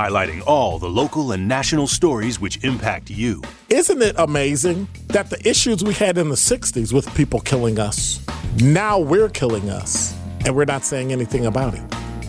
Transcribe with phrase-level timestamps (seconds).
[0.00, 3.42] highlighting all the local and national stories which impact you.
[3.68, 8.24] Isn't it amazing that the issues we had in the 60s with people killing us,
[8.62, 10.16] now we're killing us,
[10.46, 11.82] and we're not saying anything about it?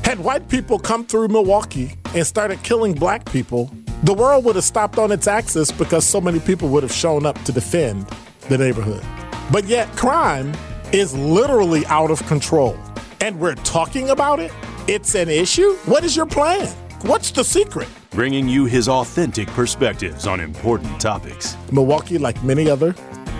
[0.04, 4.66] Had white people come through Milwaukee and started killing black people, the world would have
[4.66, 8.06] stopped on its axis because so many people would have shown up to defend
[8.50, 9.06] the neighborhood.
[9.50, 10.52] But yet, crime
[10.92, 12.78] is literally out of control.
[13.22, 14.52] And we're talking about it?
[14.90, 15.76] It's an issue?
[15.86, 16.68] What is your plan?
[17.04, 17.88] What's the secret?
[18.12, 21.58] Bringing you his authentic perspectives on important topics.
[21.72, 22.94] Milwaukee, like many other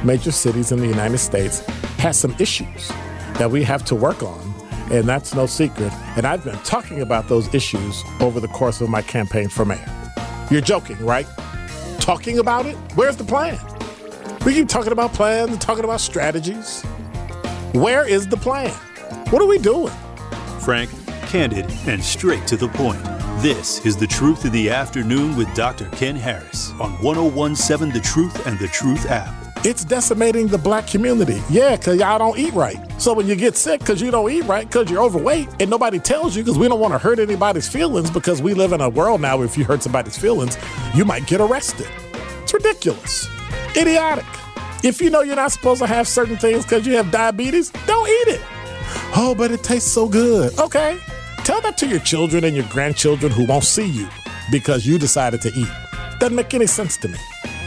[0.04, 1.60] major cities in the United States,
[2.00, 2.88] has some issues
[3.38, 4.42] that we have to work on.
[4.92, 5.94] And that's no secret.
[6.18, 9.86] And I've been talking about those issues over the course of my campaign for mayor.
[10.50, 11.28] You're joking, right?
[12.00, 12.76] Talking about it?
[12.96, 13.60] Where's the plan?
[14.44, 16.82] We keep talking about plans, and talking about strategies.
[17.74, 18.72] Where is the plan?
[19.30, 19.94] What are we doing?
[20.62, 20.90] Frank,
[21.28, 23.11] candid, and straight to the point.
[23.40, 25.86] This is The Truth of the Afternoon with Dr.
[25.90, 29.34] Ken Harris on 1017 The Truth and The Truth app.
[29.66, 31.42] It's decimating the black community.
[31.50, 32.78] Yeah, because y'all don't eat right.
[33.02, 35.98] So when you get sick because you don't eat right, because you're overweight, and nobody
[35.98, 38.90] tells you because we don't want to hurt anybody's feelings because we live in a
[38.90, 40.56] world now where if you hurt somebody's feelings,
[40.94, 41.88] you might get arrested.
[42.44, 43.28] It's ridiculous.
[43.76, 44.26] Idiotic.
[44.84, 48.08] If you know you're not supposed to have certain things because you have diabetes, don't
[48.08, 48.42] eat it.
[49.16, 50.58] Oh, but it tastes so good.
[50.60, 51.00] Okay.
[51.44, 54.08] Tell that to your children and your grandchildren who won't see you
[54.52, 55.68] because you decided to eat.
[56.20, 57.18] Doesn't make any sense to me.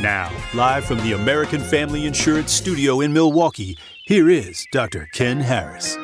[0.01, 5.09] Now, live from the American Family Insurance Studio in Milwaukee, here is Dr.
[5.13, 5.97] Ken Harris.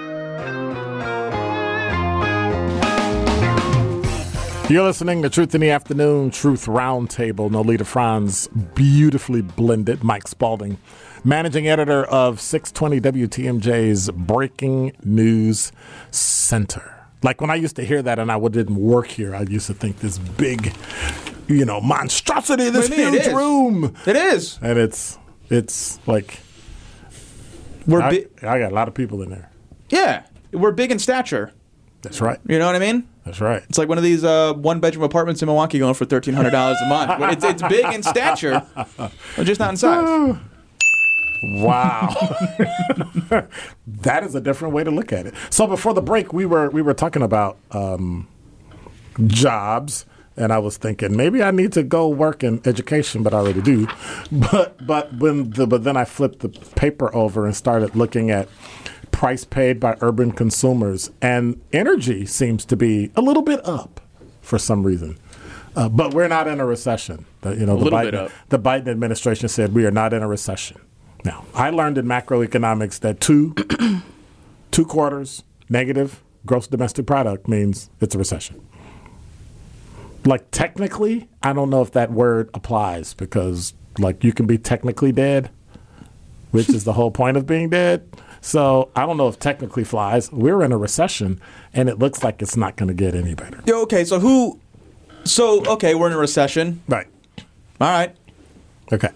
[4.69, 7.51] You're listening to Truth in the Afternoon, Truth Roundtable.
[7.51, 10.03] Noleta Franz, beautifully blended.
[10.03, 10.79] Mike Spaulding,
[11.25, 15.73] managing editor of 620 WTMJ's Breaking News
[16.11, 17.00] Center.
[17.23, 19.75] Like when I used to hear that and I didn't work here, I used to
[19.75, 20.75] think this big,
[21.49, 22.89] you know, monstrosity, this?
[22.91, 23.33] It huge is.
[23.35, 23.95] room.
[24.07, 24.59] It is.
[24.63, 25.19] And it's,
[25.51, 26.41] it's like,
[27.87, 28.45] We're I, big.
[28.45, 29.51] I got a lot of people in there.
[29.91, 31.53] Yeah, we're big in stature.
[32.03, 32.39] That's right.
[32.49, 33.07] You know what I mean?
[33.25, 33.63] That's right.
[33.69, 36.51] It's like one of these uh, one bedroom apartments in Milwaukee going for thirteen hundred
[36.51, 37.23] dollars a month.
[37.33, 39.13] It's, it's big in stature, but
[39.45, 40.37] just not in size.
[41.43, 42.09] Wow.
[43.87, 45.35] that is a different way to look at it.
[45.51, 48.29] So before the break, we were we were talking about um,
[49.27, 50.07] jobs,
[50.37, 53.63] and I was thinking maybe I need to go work in education, but I already
[53.63, 53.87] do.
[54.33, 58.49] But but when the but then I flipped the paper over and started looking at
[59.11, 64.01] price paid by urban consumers, and energy seems to be a little bit up
[64.41, 65.19] for some reason.
[65.77, 67.25] Uh, but we're not in a recession.
[67.43, 68.33] The, you know, the Biden, bit up.
[68.49, 70.81] the Biden administration said we are not in a recession.
[71.25, 73.55] Now, I learned in macroeconomics that two
[74.71, 78.67] two quarters negative gross domestic product means it's a recession.
[80.25, 85.13] Like technically, I don't know if that word applies because like you can be technically
[85.13, 85.51] dead,
[86.51, 88.07] which is the whole point of being dead.
[88.43, 90.33] So I don't know if technically flies.
[90.33, 91.41] We're in a recession,
[91.75, 93.63] and it looks like it's not going to get any better.
[93.69, 94.59] Okay, so who?
[95.25, 96.83] So okay, we're in a recession.
[96.89, 97.07] Right.
[97.81, 98.15] All right.
[98.93, 99.11] Okay.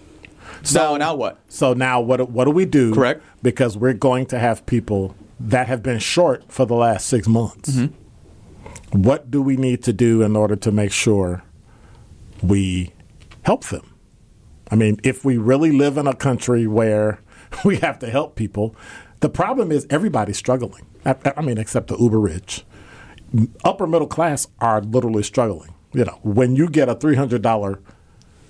[0.64, 1.38] So now what?
[1.48, 2.94] So now what what do we do?
[2.94, 3.22] Correct.
[3.42, 7.70] Because we're going to have people that have been short for the last six months.
[7.70, 9.02] Mm-hmm.
[9.02, 11.42] What do we need to do in order to make sure
[12.42, 12.92] we
[13.42, 13.94] help them?
[14.70, 17.20] I mean, if we really live in a country where
[17.64, 18.74] we have to help people,
[19.20, 20.86] the problem is everybody's struggling.
[21.04, 22.64] I, I mean, except the uber rich.
[23.64, 25.74] Upper middle class are literally struggling.
[25.92, 27.80] You know, when you get a three hundred dollar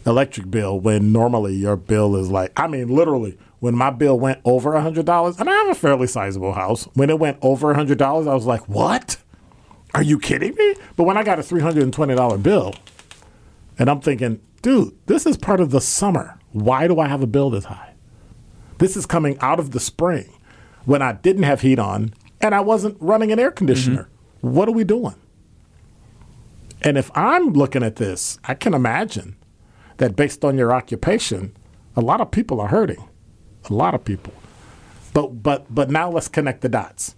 [0.07, 4.41] electric bill when normally your bill is like I mean literally when my bill went
[4.45, 7.71] over a hundred dollars and I have a fairly sizable house when it went over
[7.71, 9.17] a hundred dollars I was like what?
[9.95, 10.75] Are you kidding me?
[10.97, 12.75] But when I got a three hundred and twenty dollar bill
[13.79, 16.39] and I'm thinking dude this is part of the summer.
[16.53, 17.95] Why do I have a bill this high?
[18.79, 20.31] This is coming out of the spring
[20.85, 24.09] when I didn't have heat on and I wasn't running an air conditioner.
[24.43, 24.55] Mm-hmm.
[24.55, 25.15] What are we doing?
[26.83, 29.37] And if I'm looking at this I can imagine
[29.99, 31.57] that based on your occupation,
[31.97, 33.09] a lot of people are hurting.
[33.71, 34.33] A lot of people.
[35.13, 37.15] But but but now let's connect the dots.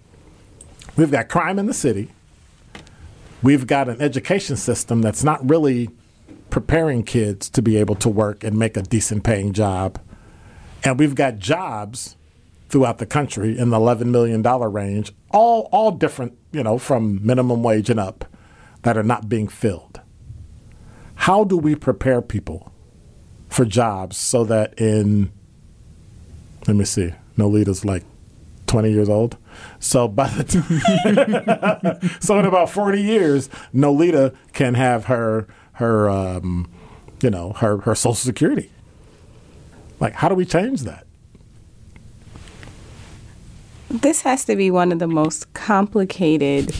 [0.96, 2.10] We've got crime in the city.
[3.42, 5.90] We've got an education system that's not really
[6.50, 10.00] preparing kids to be able to work and make a decent paying job.
[10.84, 12.16] And we've got jobs
[12.68, 17.24] throughout the country in the 11 million dollar range, all all different, you know, from
[17.24, 18.24] minimum wage and up
[18.82, 20.00] that are not being filled
[21.16, 22.72] how do we prepare people
[23.48, 25.30] for jobs so that in
[26.66, 28.04] let me see noleta's like
[28.66, 29.36] 20 years old
[29.78, 35.46] so by the time so in about 40 years noleta can have her
[35.76, 36.68] her um,
[37.22, 38.70] you know her her social security.
[40.00, 41.06] Like, how do we change that?
[43.88, 46.74] This has to be one of the most complicated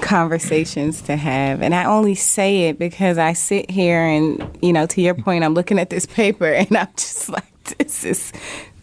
[0.00, 1.62] conversations to have.
[1.62, 5.44] And I only say it because I sit here and, you know, to your point,
[5.44, 8.32] I'm looking at this paper and I'm just like, this is,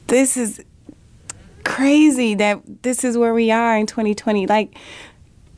[0.07, 0.63] this is
[1.63, 4.47] crazy that this is where we are in 2020.
[4.47, 4.77] Like,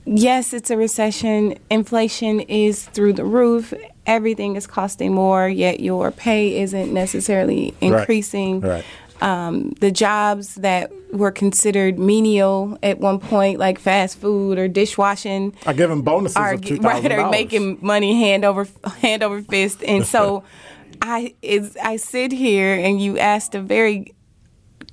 [0.06, 1.58] yes, it's a recession.
[1.70, 3.74] Inflation is through the roof.
[4.06, 8.62] Everything is costing more, yet your pay isn't necessarily increasing.
[8.62, 8.70] Right.
[8.70, 8.86] right.
[9.22, 15.56] Um, the jobs that were considered menial at one point, like fast food or dishwashing,
[15.66, 18.68] are given bonuses are, of two thousand right, are making money hand over
[19.02, 19.84] hand over fist.
[19.84, 20.44] And so,
[21.02, 24.14] I is I sit here and you asked a very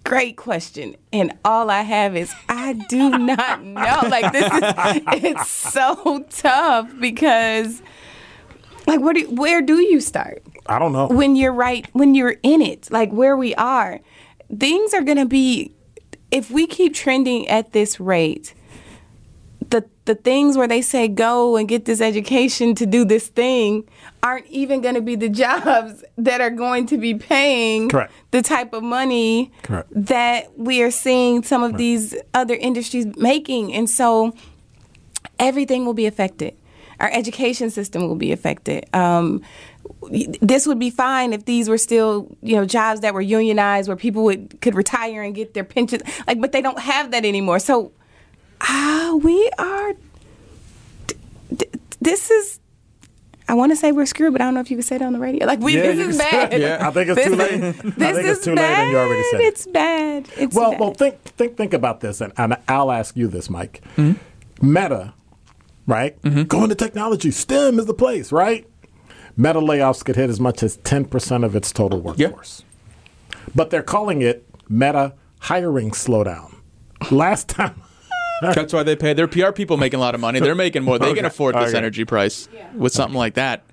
[0.05, 4.01] great question, and all I have is I do not know.
[4.09, 4.63] Like this is
[5.25, 7.83] it's so tough because
[8.87, 10.43] like where do where do you start?
[10.67, 11.09] I don't know.
[11.09, 14.01] When you're right when you're in it, like where we are,
[14.57, 15.75] things are gonna be
[16.33, 18.55] if we keep trending at this rate,
[19.71, 23.85] the the things where they say go and get this education to do this thing
[24.23, 28.13] aren't even going to be the jobs that are going to be paying Correct.
[28.33, 29.89] the type of money Correct.
[29.95, 31.79] that we are seeing some of Right.
[31.79, 34.35] these other industries making and so
[35.39, 36.55] everything will be affected
[37.01, 39.43] our education system will be affected um,
[40.11, 43.97] this would be fine if these were still you know jobs that were unionized where
[43.97, 47.59] people would could retire and get their pensions like but they don't have that anymore
[47.59, 47.93] so
[48.61, 49.93] ah we are
[51.07, 51.15] d-
[51.55, 51.67] d-
[52.01, 52.59] this is
[53.49, 55.05] I want to say we're screwed, but I don't know if you can say that
[55.05, 55.45] on the radio.
[55.47, 56.61] Like we, Yeah, this is can say bad.
[56.61, 56.89] Yeah.
[56.89, 57.53] I think it's This too is- late.
[57.53, 58.81] I This think is it's too late bad.
[58.85, 59.45] and you already said it.
[59.45, 60.29] It's bad.
[60.39, 60.81] It's Well, bad.
[60.81, 63.83] well, think think think about this, and, and I'll ask you this, Mike.
[64.63, 65.13] Meta,
[65.87, 66.17] right?
[66.49, 67.31] Going to technology.
[67.31, 68.65] STEM is the place, right?
[69.37, 72.65] Meta layoffs could hit as much as ten percent of its total workforce,
[73.55, 76.55] but they're calling it Meta hiring slowdown.
[77.11, 77.81] Last time,
[78.43, 80.41] That's why they pay their PR people making a lot of money.
[80.41, 80.99] They're making more.
[80.99, 81.79] They can afford this Okay.
[81.79, 83.65] energy price with something like that.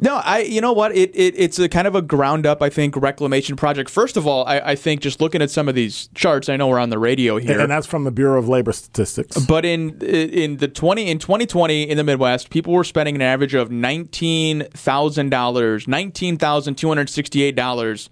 [0.00, 0.40] No, I.
[0.40, 0.94] You know what?
[0.96, 2.62] It, it it's a kind of a ground up.
[2.62, 3.90] I think reclamation project.
[3.90, 6.48] First of all, I, I think just looking at some of these charts.
[6.48, 9.38] I know we're on the radio here, and that's from the Bureau of Labor Statistics.
[9.46, 13.54] but in in the twenty in 2020 in the Midwest, people were spending an average
[13.54, 18.10] of nineteen thousand dollars, nineteen thousand two hundred sixty eight dollars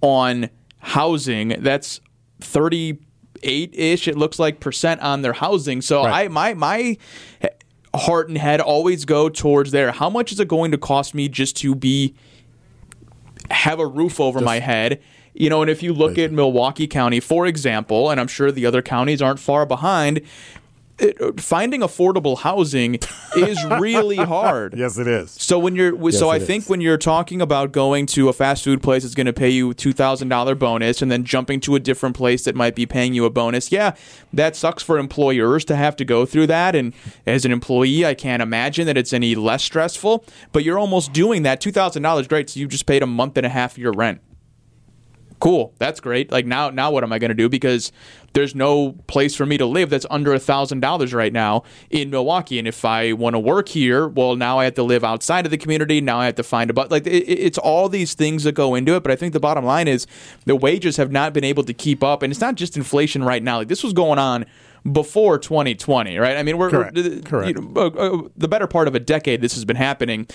[0.00, 1.48] on housing.
[1.60, 2.00] That's
[2.40, 2.98] thirty
[3.42, 4.08] eight ish.
[4.08, 5.80] It looks like percent on their housing.
[5.82, 6.24] So Right.
[6.24, 6.96] I my my
[7.94, 9.92] heart and head always go towards there.
[9.92, 12.14] How much is it going to cost me just to be
[13.50, 15.00] have a roof over my head?
[15.32, 18.66] You know, and if you look at Milwaukee County, for example, and I'm sure the
[18.66, 20.22] other counties aren't far behind,
[21.00, 22.94] it, uh, finding affordable housing
[23.36, 24.74] is really hard.
[24.76, 25.30] Yes, it is.
[25.32, 26.68] So when you're so I it think is.
[26.68, 29.74] when you're talking about going to a fast food place that's going to pay you
[29.74, 33.14] two thousand dollar bonus and then jumping to a different place that might be paying
[33.14, 33.94] you a bonus, yeah,
[34.32, 36.74] that sucks for employers to have to go through that.
[36.74, 36.92] And
[37.26, 40.24] as an employee, I can't imagine that it's any less stressful.
[40.52, 42.50] But you're almost doing that two thousand dollars, great.
[42.50, 44.20] So you just paid a month and a half of your rent
[45.40, 45.74] cool.
[45.78, 46.30] That's great.
[46.30, 47.48] Like now now what am i going to do?
[47.48, 47.90] Because
[48.32, 52.10] there's no place for me to live that's under a thousand dollars right now in
[52.10, 52.58] milwaukee.
[52.58, 55.50] And if i want to work here well now i have to live outside of
[55.50, 56.00] the community.
[56.00, 58.74] Now i have to find a but like it, it's all these things that go
[58.74, 59.02] into it.
[59.02, 60.06] But i think the bottom line is
[60.44, 62.22] the wages have not been able to keep up.
[62.22, 63.58] And it's not just inflation right now.
[63.58, 64.44] Like this was going on
[64.92, 66.36] before 2020 right?
[66.36, 66.94] I mean we're, Correct.
[66.96, 67.48] we're- Correct.
[67.48, 70.26] you know, uh, uh, the better part of a decade this has been happening.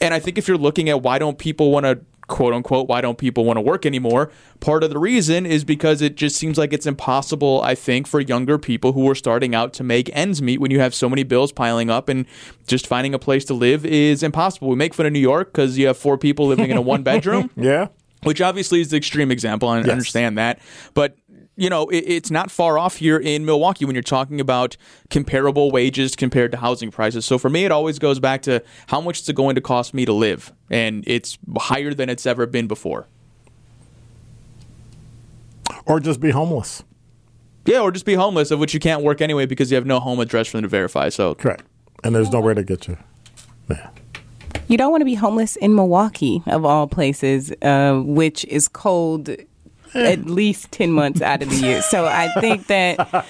[0.00, 3.00] And i think if you're looking at why don't people want to quote unquote why
[3.00, 4.30] don't people want to work anymore
[4.60, 8.20] part of the reason is because it just seems like it's impossible i think for
[8.20, 11.22] younger people who are starting out to make ends meet when you have so many
[11.22, 12.26] bills piling up and
[12.66, 15.78] just finding a place to live is impossible we make fun of new york because
[15.78, 17.88] you have four people living in a one bedroom Yeah.
[18.24, 19.68] which obviously is the extreme example.
[19.68, 20.58] I understand that,
[20.94, 21.16] but
[21.56, 24.76] you know it, it's not far off here in Milwaukee when you're talking about
[25.10, 27.24] comparable wages compared to housing prices.
[27.24, 29.94] So for me, it always goes back to how much is it going to cost
[29.94, 33.08] me to live, and it's higher than it's ever been before.
[35.84, 36.82] Or just be homeless.
[37.64, 39.98] Yeah, or just be homeless, of which you can't work anyway because you have no
[39.98, 41.08] home address for them to verify.
[41.08, 41.64] So Correct.
[42.04, 42.98] And there's nowhere to get you.
[43.68, 43.90] Yeah.
[44.68, 49.30] You don't want to be homeless in Milwaukee, of all places, uh, which is cold
[49.96, 51.82] at least 10 months out of the year.
[51.82, 53.26] So I think that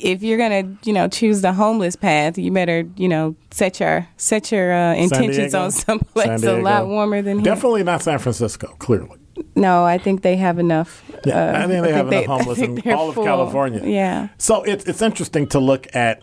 [0.00, 3.80] if you're going to, you know, choose the homeless path, you better, you know, set
[3.80, 7.44] your set your uh, intentions on someplace a lot warmer than here.
[7.44, 9.18] Definitely not San Francisco, clearly.
[9.56, 11.02] No, I think they have enough.
[11.24, 13.24] Yeah, uh, I think they have enough I homeless in all of full.
[13.24, 13.82] California.
[13.84, 14.28] Yeah.
[14.38, 16.22] So it's it's interesting to look at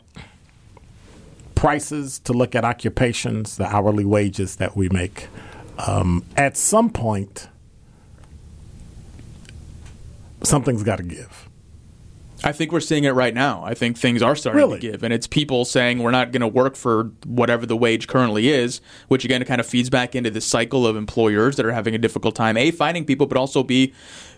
[1.55, 5.27] prices, to look at occupations, the hourly wages that we make.
[5.77, 7.49] Um, at some point,
[10.43, 11.47] something's got to give.
[12.43, 13.61] I think we're seeing it right now.
[13.63, 14.79] I think things are starting Really?
[14.79, 18.07] to give, and it's people saying we're not going to work for whatever the wage
[18.07, 21.71] currently is, which again kind of feeds back into this cycle of employers that are
[21.71, 23.93] having a difficult time a finding people, but also b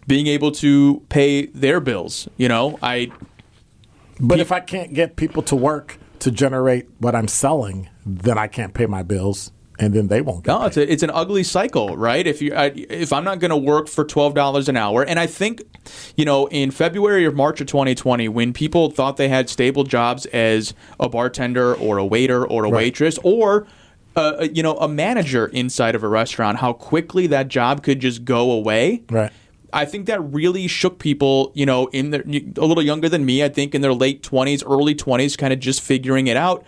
[0.06, 2.28] being able to pay their bills.
[2.36, 3.10] You know, I
[4.20, 8.48] But if I can't get people to work to generate what I'm selling, then I
[8.48, 10.48] can't pay my bills, and then they won't.
[10.48, 12.26] No, it's a, it's an ugly cycle, right?
[12.26, 15.20] If you I, if I'm not going to work for twelve dollars an hour, and
[15.20, 15.62] I think,
[16.16, 20.26] you know, in February or March of 2020, when people thought they had stable jobs
[20.28, 22.78] as a bartender or a waiter or a Right.
[22.86, 23.68] waitress or
[24.16, 28.24] uh, you know a manager inside of a restaurant, how quickly that job could just
[28.26, 29.04] go away.
[29.10, 29.32] Right.
[29.76, 33.44] I think that really shook people, you know, in their a little younger than me.
[33.44, 36.64] I think in their late twenties, early twenties, kind of just figuring it out.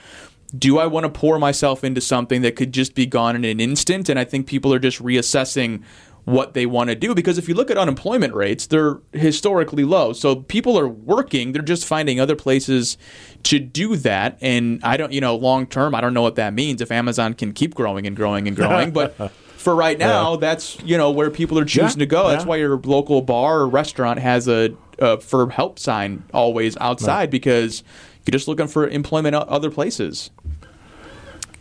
[0.57, 3.59] Do I want to pour myself into something that could just be gone in an
[3.59, 4.09] instant?
[4.09, 5.83] And I think people are just reassessing
[6.25, 10.11] what they want to do because if you look at unemployment rates, they're historically low.
[10.11, 12.97] So people are working; they're just finding other places
[13.43, 14.37] to do that.
[14.41, 17.35] And I don't, you know, long term, I don't know what that means if Amazon
[17.35, 19.31] can keep growing and growing and growing, but.
[19.65, 22.27] For right now, that's you know where people are choosing Yeah, to go.
[22.27, 27.31] That's why your local bar or restaurant has a, a for help sign always outside
[27.31, 27.81] because
[28.25, 30.29] you're just looking for employment other places.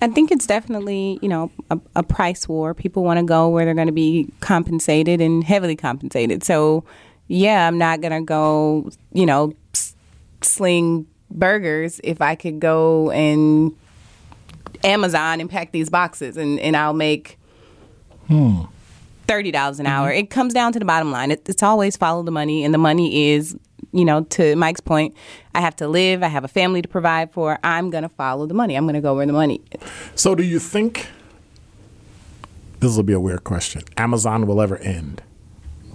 [0.05, 2.75] I think it's definitely, you know, a, a price war.
[2.75, 6.45] People want to go where they're going to be compensated and heavily compensated.
[6.45, 6.85] So,
[7.27, 9.55] yeah, I'm not going to go, you know,
[10.43, 13.75] sling burgers if I could go and
[14.85, 17.39] Amazon and pack these boxes and, and I'll make
[18.29, 18.65] hmm.
[19.27, 20.13] thirty dollars an hour.
[20.13, 21.31] It comes down to the bottom line.
[21.31, 23.57] It, it's always follow the money, and the money is,
[23.95, 25.15] you know, to Mike's point,
[25.55, 26.23] I have to live.
[26.23, 27.59] I have a family to provide for.
[27.63, 28.75] I'm gonna follow the money.
[28.75, 29.63] I'm gonna go where the money.
[29.73, 29.81] Is.
[30.17, 31.07] So, do you think
[32.81, 33.83] this will be a weird question?
[33.97, 35.23] Amazon will ever end?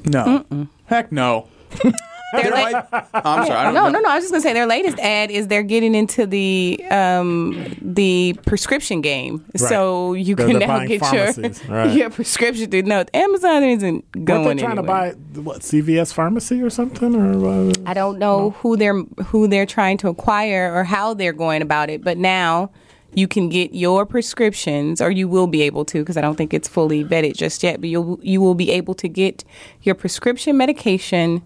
[0.06, 0.46] No,
[0.86, 1.48] heck no.
[2.34, 3.52] Their la- might- I'm sorry.
[3.52, 3.90] I don't no, know.
[3.90, 4.10] no, no.
[4.10, 8.36] I was just gonna say their latest ad is they're getting into the um, the
[8.46, 11.92] prescription game, so you They're- can they're now get pharmacies, your right.
[11.98, 12.70] your prescription.
[12.70, 15.12] through- No, Amazon isn't going What they're trying anywhere.
[15.14, 15.42] to buy?
[15.42, 17.16] What CVS pharmacy or something?
[17.16, 21.34] Or uh, I don't know who they're who they're trying to acquire or how they're
[21.34, 22.70] going about it, but now
[23.16, 26.54] you can get your prescriptions, or you will be able to, because I don't think
[26.54, 27.82] it's fully vetted just yet.
[27.82, 29.44] But you you will be able to get
[29.82, 31.42] your prescription medication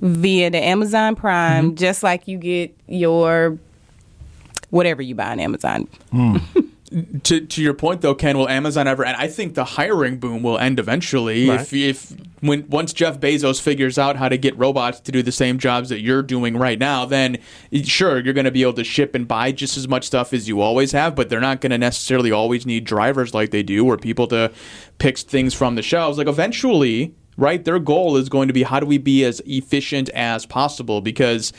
[0.00, 1.76] via the Amazon Prime, mm-hmm.
[1.76, 3.58] just like you get your
[4.70, 5.88] whatever you buy on Amazon.
[6.10, 6.36] Hmm.
[7.22, 9.04] to to your point though, Ken, will Amazon ever?
[9.04, 11.48] And I think the hiring boom will end eventually.
[11.48, 11.60] Right.
[11.60, 15.32] If if when once Jeff Bezos figures out how to get robots to do the
[15.32, 17.38] same jobs that you're doing right now, then
[17.84, 20.48] sure you're going to be able to ship and buy just as much stuff as
[20.48, 21.14] you always have.
[21.14, 24.50] But they're not going to necessarily always need drivers like they do, or people to
[24.98, 26.18] pick things from the shelves.
[26.18, 27.14] Like eventually.
[27.36, 31.00] Right, their goal is going to be how do we be as efficient as possible
[31.00, 31.52] because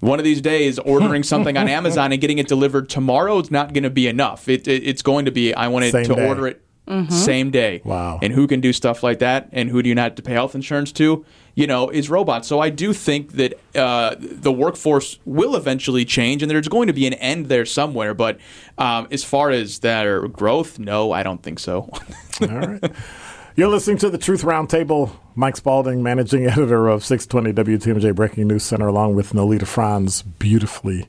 [0.00, 3.72] one of these days ordering something on Amazon and getting it delivered tomorrow is not
[3.72, 4.48] going to be enough.
[4.48, 6.28] It, it, it's going to be I wanted Same to day.
[6.28, 6.62] order it
[7.08, 7.82] same day.
[7.84, 8.20] Wow.
[8.22, 10.34] And who can do stuff like that and who do you not have to pay
[10.34, 11.24] health insurance to?
[11.56, 12.46] You know, is robots.
[12.46, 16.92] So I do think that uh, the workforce will eventually change and there's going to
[16.92, 18.14] be an end there somewhere.
[18.14, 18.38] But
[18.78, 21.90] um, as far as their growth, no, I don't think so.
[22.42, 22.92] All right.
[23.56, 25.16] You're listening to the Truth Roundtable.
[25.34, 31.08] Mike Spaulding, managing editor of 620 WTMJ Breaking News Center, along with Noleta Franz, beautifully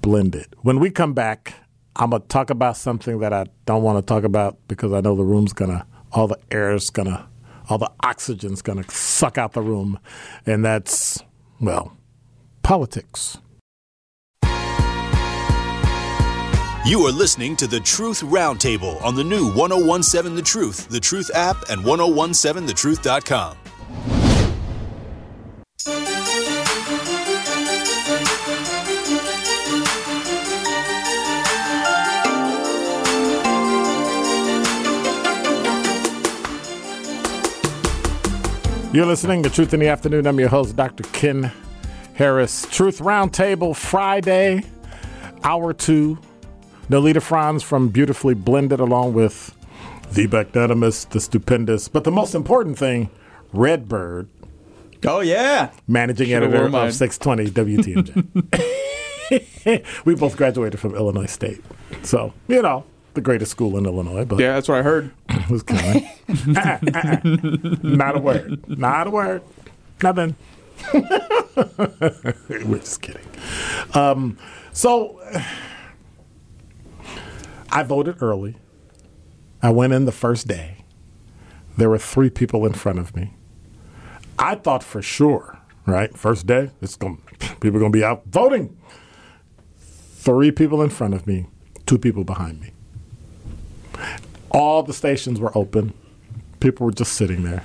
[0.00, 0.46] blended.
[0.62, 1.54] When we come back,
[1.96, 5.00] I'm going to talk about something that I don't want to talk about because I
[5.00, 7.26] know the room's going to, all the air's going to,
[7.68, 9.98] all the oxygen's going to suck out the room.
[10.46, 11.24] And that's,
[11.60, 11.96] well,
[12.62, 13.36] politics.
[16.86, 21.30] You are listening to the Truth Roundtable on the new 1017 The Truth, The Truth
[21.34, 23.56] app, and 1017thetruth.com.
[38.94, 40.26] You're listening to Truth in the Afternoon.
[40.26, 41.02] I'm your host, Dr.
[41.12, 41.52] Ken
[42.14, 42.66] Harris.
[42.70, 44.62] Truth Roundtable Friday,
[45.44, 46.18] hour two.
[46.88, 49.54] Noleta Franz from Beautifully Blended, along with
[50.12, 53.10] the magnanimous, the stupendous, but the most important thing,
[53.52, 54.28] Redbird,
[55.06, 55.70] oh, yeah.
[55.86, 57.50] managing Should've editor of 620
[57.82, 59.84] WTMJ.
[60.06, 61.62] we both graduated from Illinois State.
[62.02, 65.10] So, you know, the greatest school in Illinois, but Yeah, that's what I heard.
[65.28, 68.66] it was kind of not a word.
[68.78, 69.42] Not a word.
[70.02, 70.36] Nothing.
[72.48, 73.26] We're just kidding.
[73.94, 74.38] Um,
[74.72, 75.20] so,
[77.70, 78.56] I voted early.
[79.62, 80.84] I went in the first day.
[81.76, 83.34] There were three people in front of me.
[84.38, 86.16] I thought for sure, right?
[86.16, 87.16] First day, it's going
[87.60, 88.76] people are going to be out voting.
[89.78, 91.46] Three people in front of me,
[91.86, 92.70] two people behind me.
[94.50, 95.92] All the stations were open.
[96.60, 97.64] People were just sitting there.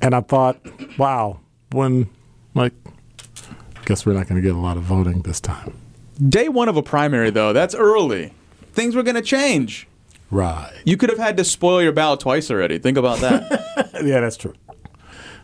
[0.00, 0.58] And I thought,
[0.98, 1.40] wow,
[1.72, 2.08] when
[2.54, 2.72] like
[3.84, 5.74] guess we're not going to get a lot of voting this time.
[6.28, 8.32] Day one of a primary, though, that's early.
[8.72, 9.88] Things were going to change.
[10.30, 10.72] Right.
[10.84, 12.78] You could have had to spoil your ballot twice already.
[12.78, 13.90] Think about that.
[14.04, 14.54] yeah, that's true.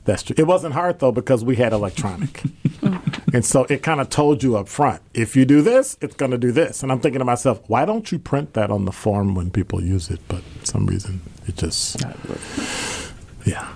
[0.05, 0.37] That's true.
[0.39, 2.45] It wasn't hard though because we had electronic.
[3.35, 6.31] and so it kind of told you up front, if you do this, it's going
[6.31, 6.85] to do this.
[6.85, 9.83] And I'm thinking to myself, why don't you print that on the form when people
[9.83, 10.21] use it?
[10.29, 12.05] But for some reason it just
[13.45, 13.73] Yeah.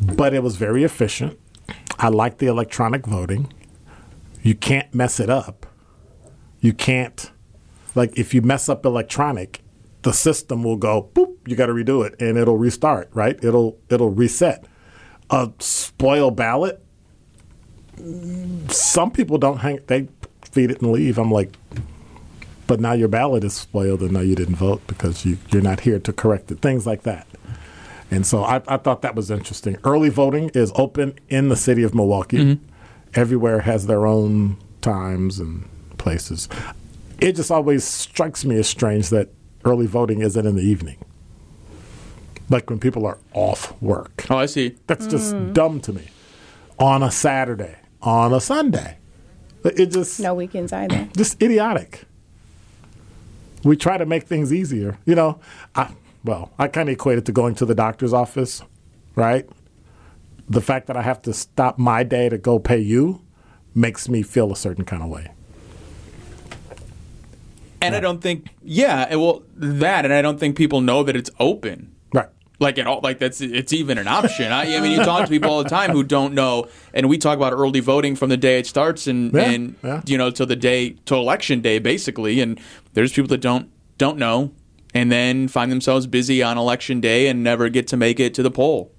[0.00, 1.38] But it was very efficient.
[1.98, 3.52] I like the electronic voting.
[4.42, 5.63] You can't mess it up.
[6.64, 7.30] You can't
[7.94, 9.60] like if you mess up electronic,
[10.00, 13.38] the system will go boop, you got to redo it and it'll restart, right?
[13.44, 14.64] It'll it'll reset.
[15.28, 16.80] A spoil ballot
[18.68, 20.08] some people don't hang they
[20.50, 21.18] feed it and leave.
[21.18, 21.54] I'm like
[22.66, 25.80] but now your ballot is spoiled and now you didn't vote because you, you're not
[25.80, 26.60] here to correct it.
[26.60, 27.26] Things like that.
[28.10, 29.76] And so I, I thought that was interesting.
[29.84, 32.38] Early voting is open in the city of Milwaukee.
[32.38, 32.64] Mm-hmm.
[33.12, 35.68] Everywhere has their own times and
[36.04, 36.48] places.
[37.18, 39.30] It just always strikes me as strange that
[39.64, 40.98] early voting isn't in the evening.
[42.50, 44.26] Like when people are off work.
[44.30, 44.76] Oh, I see.
[44.86, 45.52] That's just mm.
[45.54, 46.06] dumb to me.
[46.78, 48.98] On a Saturday, on a Sunday.
[49.64, 51.08] It just no weekends either.
[51.16, 52.04] Just idiotic.
[53.64, 54.98] We try to make things easier.
[55.06, 55.40] You know,
[55.74, 58.62] I well, I kind of equate it to going to the doctor's office,
[59.16, 59.48] right?
[60.50, 63.22] The fact that I have to stop my day to go pay you
[63.74, 65.33] makes me feel a certain kind of way.
[67.84, 67.98] And yeah.
[67.98, 71.94] I don't think, yeah, well, that, and I don't think people know that it's open.
[72.14, 72.28] Right.
[72.58, 74.52] Like at all, like that's it's even an option.
[74.52, 77.18] I, I, mean, you talk to people all the time who don't know, and we
[77.18, 80.02] talk about early voting from the day it starts and yeah, and yeah.
[80.06, 82.40] you know till the day till election day basically.
[82.40, 82.58] And
[82.94, 84.52] there's people that don't don't know,
[84.94, 88.42] and then find themselves busy on election day and never get to make it to
[88.42, 88.92] the poll.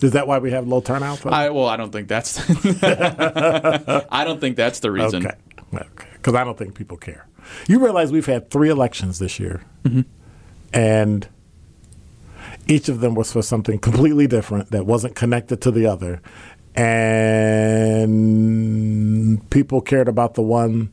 [0.00, 1.26] Is that why we have low turnout?
[1.26, 2.38] I, well, I don't think that's.
[2.82, 5.26] I don't think that's the reason.
[5.26, 5.36] Okay,
[5.74, 7.26] okay, because I don't think people care.
[7.68, 10.02] You realize we've had three elections this year, mm-hmm.
[10.72, 11.28] and
[12.66, 16.20] each of them was for something completely different that wasn't connected to the other,
[16.74, 18.00] and
[19.50, 20.90] people cared about the one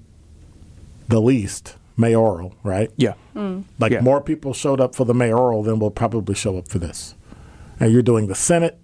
[1.08, 2.92] the least mayoral, right?
[2.98, 3.14] Yeah.
[3.36, 3.66] Mm.
[3.80, 4.02] Like yeah.
[4.02, 7.16] more people showed up for the mayoral than will probably show up for this.
[7.80, 8.78] And you're doing the Senate.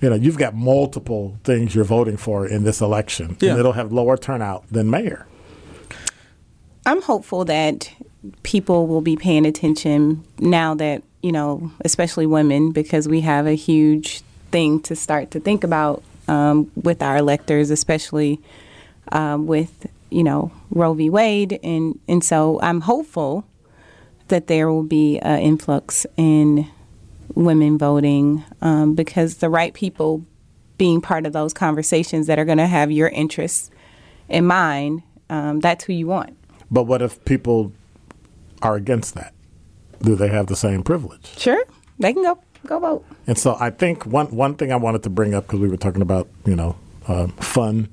[0.00, 3.50] You know, you've got multiple things you're voting for in this election, yeah.
[3.50, 5.26] and it'll have lower turnout than mayor.
[6.86, 7.92] I'm hopeful that
[8.42, 13.54] people will be paying attention now that, you know, especially women, because we have a
[13.54, 18.40] huge thing to start to think about um, with our electors, especially
[19.12, 21.10] um, with, you know, Roe v.
[21.10, 21.58] Wade.
[21.62, 23.44] And, and so I'm hopeful
[24.28, 26.70] that there will be an influx in
[27.34, 30.24] women voting um, because the right people
[30.78, 33.70] being part of those conversations that are going to have your interests
[34.28, 36.36] in mind, um, that's who you want.
[36.70, 37.72] But what if people
[38.62, 39.34] are against that?
[40.02, 41.38] Do they have the same privilege?
[41.38, 41.62] Sure,
[41.98, 43.04] they can go go vote.
[43.26, 45.76] And so I think one one thing I wanted to bring up because we were
[45.76, 47.88] talking about you know uh, fun,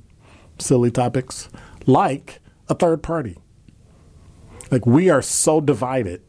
[0.60, 1.50] silly topics
[1.86, 3.38] like a third party.
[4.72, 6.22] Like we are so divided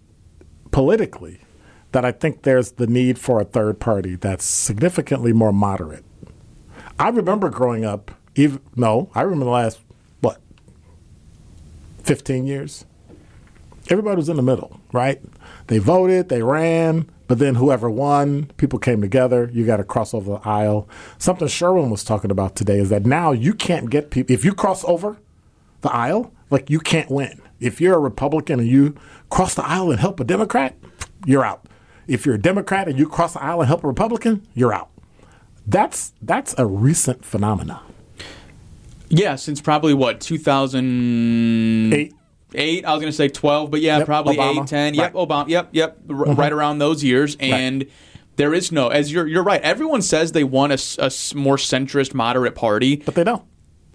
[0.70, 1.40] politically
[1.92, 6.04] that I think there's the need for a third party that's significantly more moderate.
[6.98, 9.80] I remember growing up, even no, I remember the last
[12.08, 12.86] 15 years,
[13.90, 15.20] everybody was in the middle, right?
[15.66, 19.50] They voted, they ran, but then whoever won, people came together.
[19.52, 20.88] You got to cross over the aisle.
[21.18, 24.54] Something Sherwin was talking about today is that now you can't get people, if you
[24.54, 25.18] cross over
[25.82, 27.42] the aisle, like you can't win.
[27.60, 28.94] If you're a Republican and you
[29.28, 30.76] cross the aisle and help a Democrat,
[31.26, 31.66] you're out.
[32.06, 34.88] If you're a Democrat and you cross the aisle and help a Republican, you're out.
[35.66, 37.87] That's that's a recent phenomenon.
[39.10, 42.14] Yeah, since probably what 2008.
[42.54, 44.62] Eight, I was going to say 12, but yeah, yep, probably Obama.
[44.62, 44.94] 8, 10.
[44.94, 45.28] Yep, right.
[45.28, 45.48] Obama.
[45.48, 46.34] Yep, yep, r- mm-hmm.
[46.34, 47.36] right around those years.
[47.40, 47.92] And right.
[48.36, 52.14] there is no, as you're, you're right, everyone says they want a, a more centrist,
[52.14, 52.96] moderate party.
[52.96, 53.44] But they don't.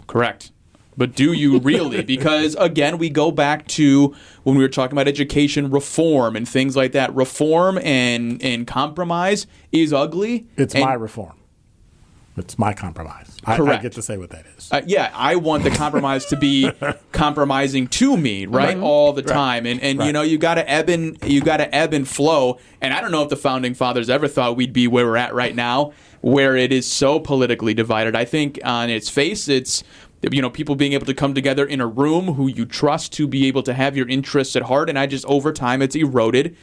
[0.06, 0.52] Correct.
[0.96, 2.02] But do you really?
[2.06, 6.76] because again, we go back to when we were talking about education reform and things
[6.76, 7.12] like that.
[7.14, 10.46] Reform and, and compromise is ugly.
[10.56, 11.34] It's and, my reform.
[12.36, 13.36] It's my compromise.
[13.44, 13.82] I, I Correct.
[13.82, 14.68] get to say what that is.
[14.72, 16.68] Uh, yeah, I want the compromise to be
[17.12, 20.88] compromising to me, right, all the time, and and you know you got to ebb
[20.88, 22.58] and you got to ebb and flow.
[22.80, 25.32] And I don't know if the founding fathers ever thought we'd be where we're at
[25.32, 25.92] right now,
[26.22, 28.16] where it is so politically divided.
[28.16, 29.84] I think on its face, it's
[30.32, 33.28] you know people being able to come together in a room who you trust to
[33.28, 36.56] be able to have your interests at heart, and I just over time it's eroded.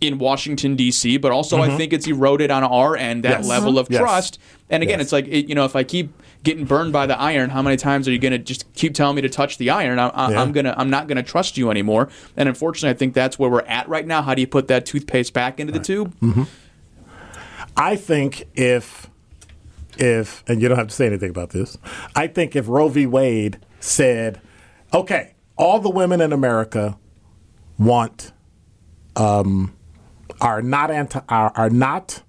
[0.00, 3.40] In Washington D.C., but also I think it's eroded on our end that Mm-hmm.
[3.42, 3.48] Yes.
[3.48, 4.00] level of Yes.
[4.00, 4.38] trust.
[4.70, 5.06] And again, Yes.
[5.06, 7.76] it's like it, you know, if I keep getting burned by the iron, how many
[7.76, 9.98] times are you going to just keep telling me to touch the iron?
[9.98, 10.42] I, I, Yeah.
[10.42, 12.08] I'm gonna, I'm not going to trust you anymore.
[12.36, 14.20] And unfortunately, I think that's where we're at right now.
[14.22, 16.14] How do you put that toothpaste back into the tube?
[17.76, 19.08] I think if
[19.98, 21.78] if and you don't have to say anything about this.
[22.16, 23.06] I think if Roe v.
[23.06, 24.40] Wade said,
[24.92, 26.98] "Okay, all the women in America
[27.78, 28.32] want
[29.16, 29.74] um,
[30.40, 32.22] are not anti are, are not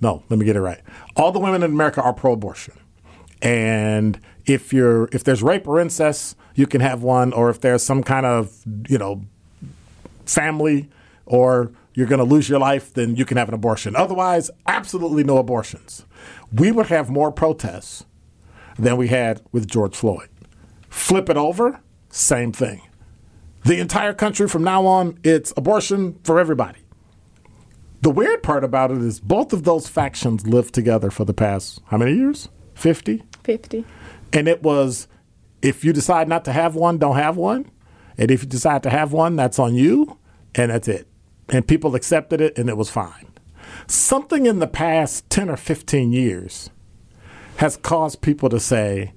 [0.00, 0.80] no, let me get it right.
[1.16, 2.74] All the women in America are pro-abortion,
[3.40, 7.82] and if you're if there's rape or incest, you can have one, or if there's
[7.82, 9.24] some kind of you know
[10.26, 10.88] family
[11.26, 13.94] or you're going to lose your life, then you can have an abortion.
[13.96, 16.04] Otherwise, absolutely no abortions.
[16.52, 18.04] We would have more protests
[18.78, 20.28] than we had with George Floyd.
[20.90, 22.82] Flip it over, same thing.
[23.64, 26.80] The entire country from now on, it's abortion for everybody.
[28.02, 31.80] The weird part about it is both of those factions lived together for the past,
[31.86, 32.50] how many years?
[32.74, 33.22] 50?
[33.42, 33.84] 50.
[34.34, 35.08] And it was
[35.62, 37.70] if you decide not to have one, don't have one.
[38.18, 40.18] And if you decide to have one, that's on you.
[40.54, 41.08] And that's it.
[41.48, 43.32] And people accepted it and it was fine.
[43.86, 46.68] Something in the past 10 or 15 years
[47.56, 49.14] has caused people to say,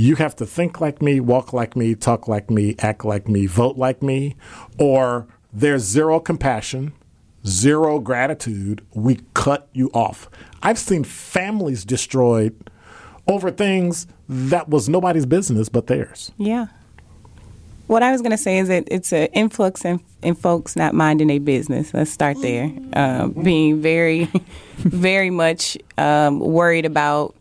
[0.00, 3.44] you have to think like me, walk like me, talk like me, act like me,
[3.44, 4.34] vote like me,
[4.78, 6.94] or there's zero compassion,
[7.46, 8.80] zero gratitude.
[8.94, 10.30] We cut you off.
[10.62, 12.70] I've seen families destroyed
[13.28, 16.32] over things that was nobody's business but theirs.
[16.38, 16.68] Yeah.
[17.86, 20.94] What I was going to say is that it's an influx in, in folks not
[20.94, 21.92] minding their business.
[21.92, 22.72] Let's start there.
[22.94, 24.24] Um, being very,
[24.76, 27.34] very much um, worried about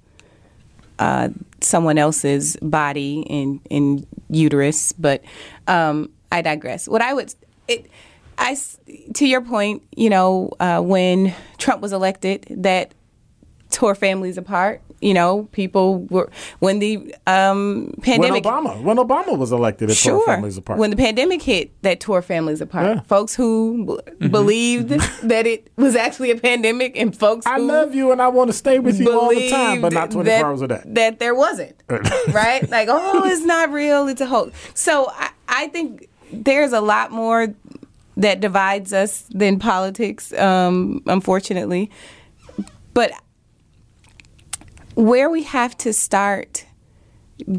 [1.00, 1.30] uh,
[1.62, 4.92] someone else's body in, in uterus.
[4.92, 5.24] But
[5.68, 6.88] um, I digress.
[6.88, 7.34] What I would,
[7.68, 7.90] it,
[8.38, 8.58] I,
[9.16, 12.94] to your point, you know, uh, when Trump was elected, that
[13.72, 14.82] tore families apart.
[15.02, 18.44] You know, people were when the um, pandemic.
[18.44, 20.26] When Obama, when Obama was elected, it tore Sure.
[20.26, 20.78] families apart.
[20.78, 22.86] When the pandemic hit, that tore families apart.
[22.98, 23.02] Yeah.
[23.04, 24.28] Folks who b- Mm-hmm.
[24.32, 24.90] believed
[25.24, 28.50] that it was actually a pandemic, and folks I who love you and I want
[28.50, 30.82] to stay with you all the time, but not believed 24 hours a day.
[30.86, 31.76] That there wasn't,
[32.34, 32.70] right?
[32.70, 34.08] Like, oh, it's not real.
[34.10, 34.52] It's a hoax.
[34.74, 37.48] So I, I think there's a lot more
[38.18, 41.90] that divides us than politics, um, unfortunately.
[42.94, 43.14] But
[45.00, 46.66] where we have to start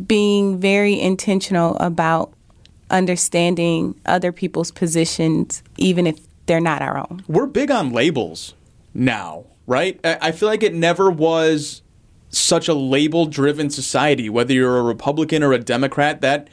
[0.06, 2.32] being very intentional about
[2.90, 7.24] understanding other people's positions, even if they're not our own.
[7.28, 8.54] We're big on labels
[8.92, 9.98] now, right?
[10.04, 11.82] I I feel like it never was
[12.28, 14.28] such a label-driven society.
[14.28, 16.48] Whether you're a Republican or a Democrat, that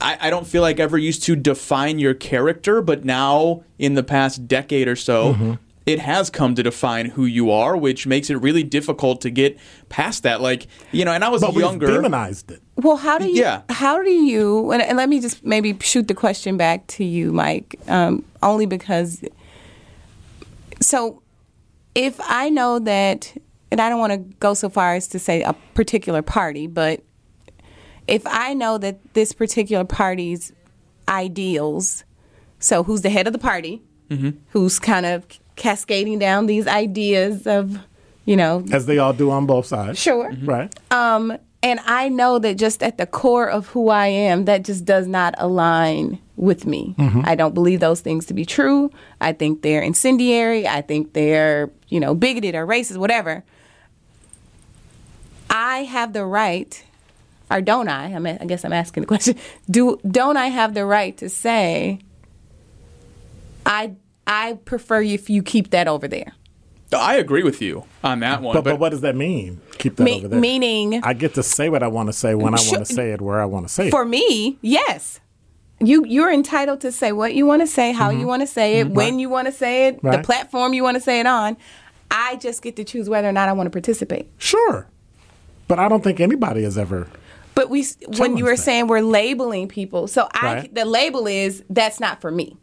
[0.00, 4.02] I, I don't feel like ever used to define your character, but now in the
[4.02, 5.52] past decade or so, mm-hmm.
[5.92, 9.58] It has come to define who you are, which makes it really difficult to get
[9.88, 10.40] past that.
[10.40, 11.86] Like you know, and I was but younger.
[11.86, 12.62] we've demonized it.
[12.76, 13.40] Well, how do you?
[13.42, 13.62] Yeah.
[13.68, 14.70] How do you?
[14.72, 17.76] And, and let me just maybe shoot the question back to you, Mike.
[17.88, 19.24] Um, only because.
[20.80, 21.22] So,
[21.94, 23.36] if I know that,
[23.70, 27.02] and I don't want to go so far as to say a particular party, but
[28.06, 30.52] if I know that this particular party's
[31.08, 32.04] ideals,
[32.58, 33.82] so who's the head of the party,
[34.48, 35.24] who's kind of
[35.60, 37.78] cascading down these ideas of,
[38.24, 39.98] you know, As they all do on both sides.
[40.00, 40.32] sure.
[40.42, 40.74] Right.
[40.90, 44.86] Um, and I know that just at the core of who I am, that just
[44.86, 46.94] does not align with me.
[47.24, 48.90] I don't believe those things to be true.
[49.20, 50.66] I think they're incendiary.
[50.66, 53.44] I think they're, you know, bigoted or racist, whatever.
[55.50, 56.82] I have the right,
[57.50, 58.14] or don't I?
[58.14, 59.36] I, mean, I guess I'm asking the question.
[59.70, 61.98] Do don't I have the right to say,
[63.66, 63.96] I
[64.30, 66.32] I prefer if you keep that over there?
[66.92, 68.54] I agree with you on that one.
[68.54, 69.60] But, but what does that mean?
[69.78, 70.40] Keep that Me- over there.
[70.40, 72.78] meaning- I get to say what I want to say when I Sure.
[72.78, 73.90] want to say it where I want to say it.
[73.90, 75.20] For me, yes.
[75.82, 78.80] You you're entitled to say what you want to say, how you want to say
[78.80, 80.22] it, when you want to say it, the Mm-hmm.
[80.22, 81.56] Platform you want to say it on.
[82.10, 84.28] I just get to choose whether or not I want to participate.
[84.36, 84.86] Sure.
[85.68, 87.06] But I don't think anybody has ever.
[87.54, 87.86] But we
[88.18, 88.62] when you were that.
[88.62, 90.74] saying we're labeling people, so I Right.
[90.74, 92.56] the label is that's not for me.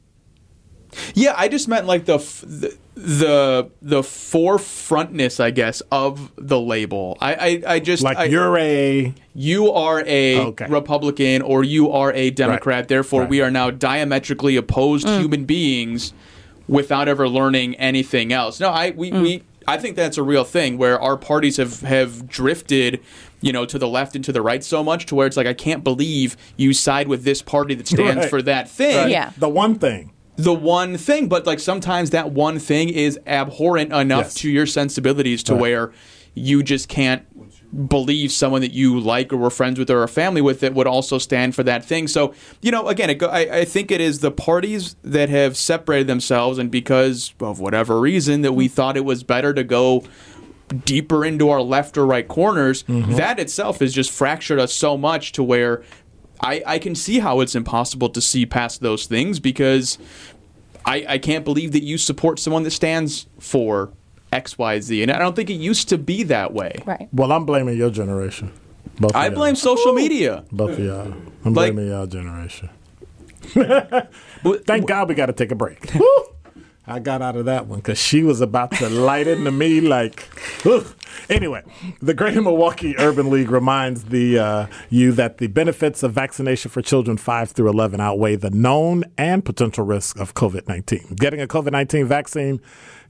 [1.14, 6.60] Yeah, I just meant like the f- the the, the forefrontness, I guess, of the
[6.60, 7.18] label.
[7.22, 10.66] I I, I just Like I, you're a you are a Okay.
[10.68, 12.80] Republican or you are a Democrat.
[12.82, 12.88] Right.
[12.88, 13.30] Therefore, Right.
[13.30, 15.20] we are now diametrically opposed mm.
[15.20, 16.14] human beings
[16.68, 18.60] without ever learning anything else.
[18.60, 19.22] No, I we, mm.
[19.22, 23.02] we I think that's a real thing where our parties have have drifted.
[23.40, 25.46] You know, to the left and to the right so much to where it's like
[25.46, 28.30] I can't believe you side with this party that stands Right.
[28.32, 29.10] for that thing right?
[29.12, 29.30] Yeah.
[29.38, 30.10] the one thing.
[30.38, 34.34] The one thing, but like sometimes that one thing is abhorrent enough Yes.
[34.36, 35.62] to your sensibilities to Right.
[35.62, 35.92] where
[36.36, 37.24] you just can't
[37.90, 40.88] believe someone that you like or were friends with or a family with that would
[40.88, 42.08] also stand for that thing.
[42.08, 46.08] So, you know, again, it I, I think it is the parties that have separated
[46.08, 48.74] themselves, and because of whatever reason that we hmm.
[48.74, 50.04] thought it was better to go
[50.86, 53.14] deeper into our left or right corners, mm-hmm.
[53.16, 55.82] that itself has just fractured us so much to where
[56.42, 59.98] I, I can see how it's impossible to see past those things because
[60.86, 63.92] I, I can't believe that you support someone that stands for
[64.32, 65.02] X, Y, Z.
[65.02, 66.76] And I don't think it used to be that way.
[66.86, 67.08] Right.
[67.12, 68.52] Well, I'm blaming your generation.
[69.00, 70.44] Both I blame social media.
[70.52, 71.14] both of y'all.
[71.46, 72.70] I'm Like- blaming y'all generation.
[73.56, 74.12] But-
[74.66, 75.80] Thank God we got to take a break.
[76.90, 80.30] I got out of that one because she was about to light into me like.
[80.66, 80.88] ugh.
[81.30, 81.62] Anyway,
[82.00, 86.82] the Greater Milwaukee Urban League reminds the uh, you that the benefits of vaccination for
[86.82, 91.16] children 5 through 11 outweigh the known and potential risk of COVID 19.
[91.16, 92.62] Getting a COVID 19 vaccine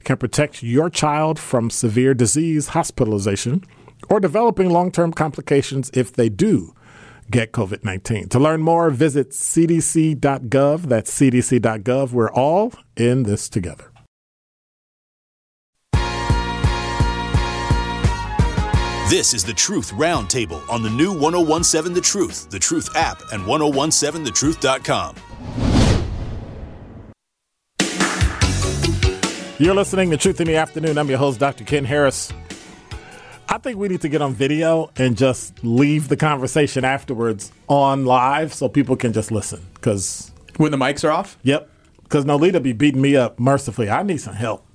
[0.02, 3.62] can protect your child from severe disease, hospitalization,
[4.10, 6.74] or developing long term complications if they do
[7.30, 8.28] get COVID 19.
[8.30, 10.82] To learn more, visit cdc.gov.
[10.82, 12.12] That's cdc.gov.
[12.12, 13.90] We're all in this together.
[19.08, 23.42] This is the Truth Roundtable on the new 1017 The Truth, The Truth app, and
[23.44, 25.16] 1017thetruth.com.
[29.58, 30.98] You're listening to Truth in the Afternoon.
[30.98, 31.64] I'm your host, Dr.
[31.64, 32.30] Ken Harris.
[33.50, 38.04] I think we need to get on video and just leave the conversation afterwards on
[38.04, 39.64] live so people can just listen.
[39.74, 41.38] Because, When the mics are off?
[41.42, 41.70] yep,
[42.02, 43.88] because Noleta be beating me up mercifully.
[43.88, 44.66] I need some help.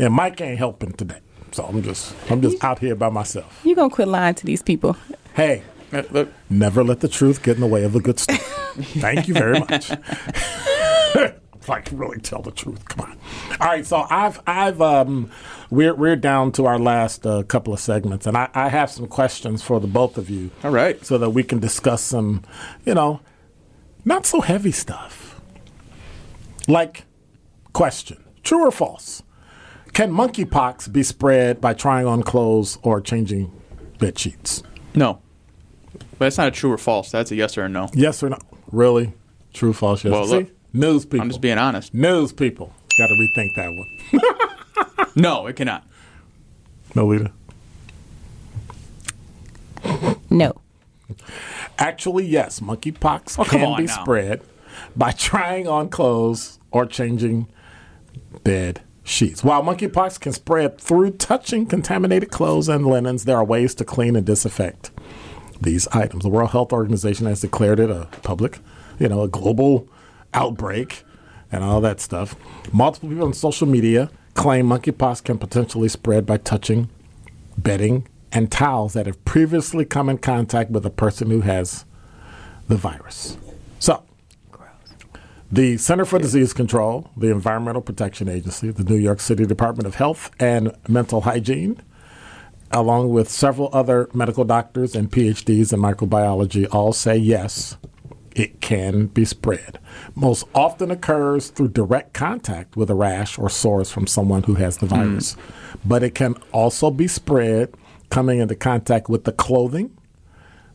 [0.00, 1.18] And Mike ain't helping today.
[1.52, 3.60] So I'm just I'm just out here by myself.
[3.62, 4.96] You're going to quit lying to these people.
[5.34, 8.38] Hey, Uh, Look, Never let the truth get in the way of a good story.
[9.04, 9.90] Thank you very much.
[11.68, 12.84] like really tell the truth.
[12.88, 13.18] Come on.
[13.60, 15.30] All right, so I've I've um
[15.70, 19.06] we're we're down to our last uh, couple of segments, and I, I have some
[19.06, 20.50] questions for the both of you.
[20.64, 21.04] All right.
[21.04, 22.42] so that we can discuss some,
[22.84, 23.20] you know,
[24.04, 25.40] not so heavy stuff.
[26.68, 27.04] Like,
[27.72, 29.22] question: True or false?
[29.92, 33.52] Can monkeypox be spread by trying on clothes or changing
[33.98, 34.62] bed sheets?
[34.94, 35.20] no.
[36.18, 37.10] But it's not a true or false.
[37.10, 37.88] That's a yes or a no.
[37.92, 38.38] Yes or no?
[38.70, 39.12] Really?
[39.52, 40.12] True, false, yes.
[40.12, 40.50] Well, See?
[40.72, 41.20] Look, News people.
[41.20, 41.92] I'm just being honest.
[41.94, 42.72] News people.
[42.98, 43.88] Got to rethink that one.
[45.14, 45.86] No, it cannot.
[46.94, 47.30] No, leader.
[50.30, 50.54] No.
[51.78, 52.60] Actually, yes.
[52.60, 54.02] Monkeypox Oh, can be now.
[54.02, 54.40] spread
[54.96, 57.46] by trying on clothes or changing
[58.44, 59.44] bed sheets.
[59.44, 64.16] While monkeypox can spread through touching contaminated clothes and linens, there are ways to clean
[64.16, 64.90] and disinfect
[65.60, 66.22] these items.
[66.22, 68.60] The World Health Organization has declared it a public,
[68.98, 69.86] you know, a global
[70.34, 71.04] outbreak
[71.50, 72.34] and all that stuff.
[72.72, 76.88] Multiple people on social media claim monkeypox can potentially spread by touching
[77.58, 81.84] bedding and towels that have previously come in contact with a person who has
[82.68, 83.36] the virus.
[83.78, 84.02] So,
[85.50, 89.96] the Center for Disease Control, the Environmental Protection Agency, the New York City Department of
[89.96, 91.82] Health and Mental Hygiene,
[92.70, 97.76] along with several other medical doctors and PhDs in microbiology, all say yes,
[98.34, 99.78] it can be spread.
[100.14, 104.78] Most often occurs through direct contact with a rash or sores from someone who has
[104.78, 104.94] the hmm.
[104.94, 105.36] virus.
[105.84, 107.74] But it can also be spread
[108.10, 109.96] coming into contact with the clothing,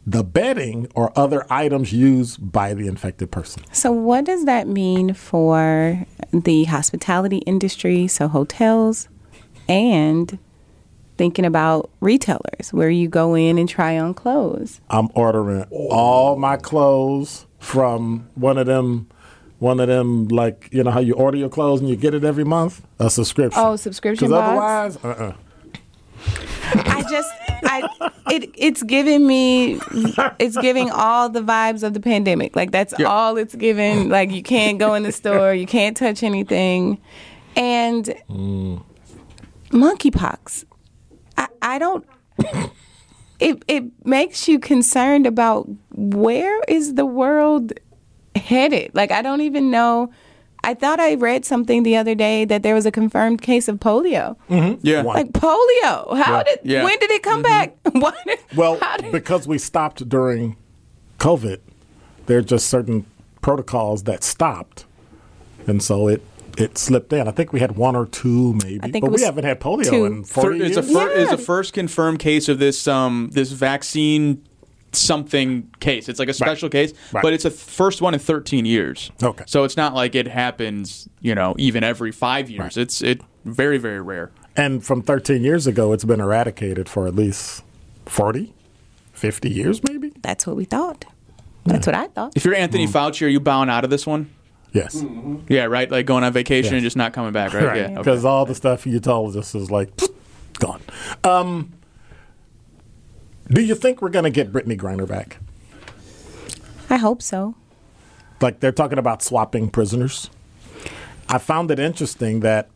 [0.06, 3.64] the bedding, or other items used by the infected person.
[3.72, 8.08] So, what does that mean for the hospitality industry?
[8.08, 9.10] So, hotels
[9.68, 10.40] and
[11.18, 14.80] thinking about retailers where you go in and try on clothes.
[14.90, 19.08] I'm ordering all my clothes from one of them,
[19.60, 22.24] one of them like you know how you order your clothes and you get it
[22.24, 23.62] every month, a subscription.
[23.62, 24.98] Oh, subscription 'Cause box?
[25.04, 25.34] otherwise, uh-uh.
[26.74, 27.30] I just,
[27.64, 29.80] I, it, it's giving me,
[30.40, 32.56] it's giving all the vibes of the pandemic.
[32.56, 33.08] Like that's Yeah.
[33.08, 34.10] all it's giving.
[34.10, 37.00] Like you can't go in the store, you can't touch anything,
[37.58, 38.82] and mm.
[39.72, 40.64] monkeypox.
[41.38, 42.06] I, I don't.
[43.40, 47.74] It it makes you concerned about where is the world
[48.36, 48.92] headed.
[48.94, 50.12] Like I don't even know.
[50.64, 53.78] I thought I read something the other day that there was a confirmed case of
[53.80, 54.36] polio.
[54.50, 54.80] Mm-hmm.
[54.82, 55.04] Yeah.
[55.04, 55.16] One.
[55.16, 56.18] Like polio.
[56.18, 56.84] How did Yeah.
[56.84, 57.44] when did it come mm-hmm.
[57.44, 57.78] back?
[57.94, 60.58] Why did- Well, did- because we stopped during
[61.20, 61.60] COVID,
[62.26, 63.06] there are just certain
[63.42, 64.86] protocols that stopped,
[65.68, 66.22] and so it
[66.58, 67.28] it slipped in.
[67.28, 69.90] I think we had one or two, maybe, I think but we haven't had polio
[69.90, 70.06] two.
[70.06, 70.78] in forty is years.
[70.78, 71.34] a fir- is Yeah.
[71.36, 74.42] a first confirmed case of this um this vaccine
[74.94, 76.10] something case.
[76.10, 77.22] It's like a special case, Right.
[77.22, 79.12] but it's a th- first one in 13 years.
[79.22, 79.44] Okay.
[79.46, 82.60] So it's not like it happens, you know, even every 5 years.
[82.60, 82.78] Right.
[82.78, 84.32] It's it very very rare.
[84.56, 87.64] and from 13 years ago, it's been eradicated for at least
[88.06, 88.54] 40,
[89.14, 90.14] 50 years, maybe.
[90.24, 91.06] That's what we thought.
[91.66, 92.32] That's what I thought.
[92.36, 92.92] If you're Anthony Mm.
[92.92, 94.30] Fauci, are you bowing out of this one?
[94.74, 95.04] Yes,
[95.48, 95.90] Yeah, right.
[95.90, 96.78] Like going on vacation Yes.
[96.80, 97.64] and just not coming back, right?
[97.64, 97.78] right.
[97.78, 97.86] Yeah.
[97.86, 97.96] okay.
[97.96, 99.90] Because all the stuff you told us is like
[100.60, 100.82] gone.
[101.24, 101.74] Um,
[103.50, 105.38] do you think we're going to get Brittney Griner back?
[106.90, 107.56] I hope so.
[108.42, 110.30] like they're talking about swapping prisoners.
[111.30, 112.70] I found it interesting that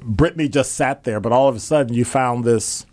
[0.00, 2.86] Brittney just sat there, but all of a sudden you found this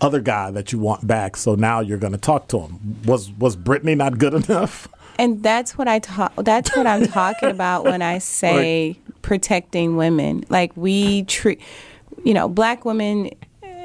[0.00, 1.36] other guy that you want back.
[1.36, 2.98] So now you're going to talk to him.
[3.04, 4.88] Was was Brittney not good enough?
[5.18, 6.32] And that's what I talk.
[6.36, 10.44] That's what I'm talking about when I say protecting women.
[10.48, 11.60] Like we treat,
[12.24, 13.30] you know, black women,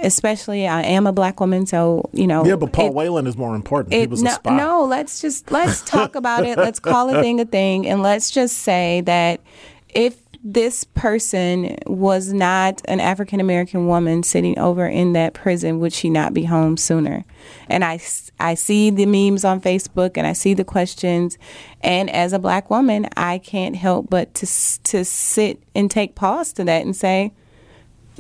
[0.02, 0.68] especially.
[0.68, 2.46] I am a black woman, so you know.
[2.46, 3.94] Yeah, but Paul it- Whelan is more important.
[3.94, 6.58] he it- was no, no, let's just let's talk about it.
[6.58, 9.42] Let's call a thing a thing, and let's just say that
[9.90, 10.18] if
[10.50, 16.10] this person was not an African American woman sitting over in that prison, would she
[16.10, 17.26] not be home sooner?
[17.68, 18.00] And I,
[18.40, 21.38] I see the memes on Facebook and I see the questions,
[21.82, 24.46] and as a black woman, I can't help but to
[24.84, 27.34] to sit and take pause to that and say,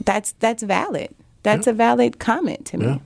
[0.03, 1.15] that's that's valid.
[1.43, 2.85] That's a valid comment to me.
[2.87, 2.97] Yeah.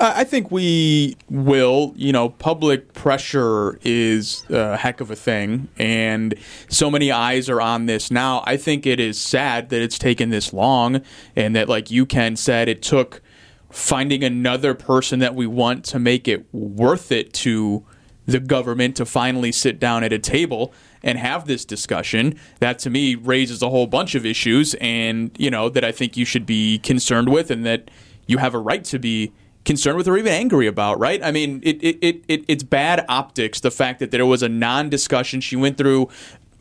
[0.00, 1.92] I think we will.
[1.96, 6.34] You know, public pressure is a heck of a thing, and
[6.68, 8.42] so many eyes are on this now.
[8.46, 11.02] I think it is sad that it's taken this long,
[11.34, 13.22] and that, like you Ken said, it took
[13.70, 17.84] finding another person that we want to make it worth it to
[18.26, 22.90] the government to finally sit down at a table and have this discussion that to
[22.90, 26.44] me raises a whole bunch of issues and you know that I think you should
[26.44, 27.90] be concerned with and that
[28.26, 29.32] you have a right to be
[29.68, 31.22] concerned with or even angry about right?
[31.22, 34.48] I mean it, it, it, it it's bad optics the fact that there was a
[34.48, 35.42] non-discussion.
[35.42, 36.08] She went through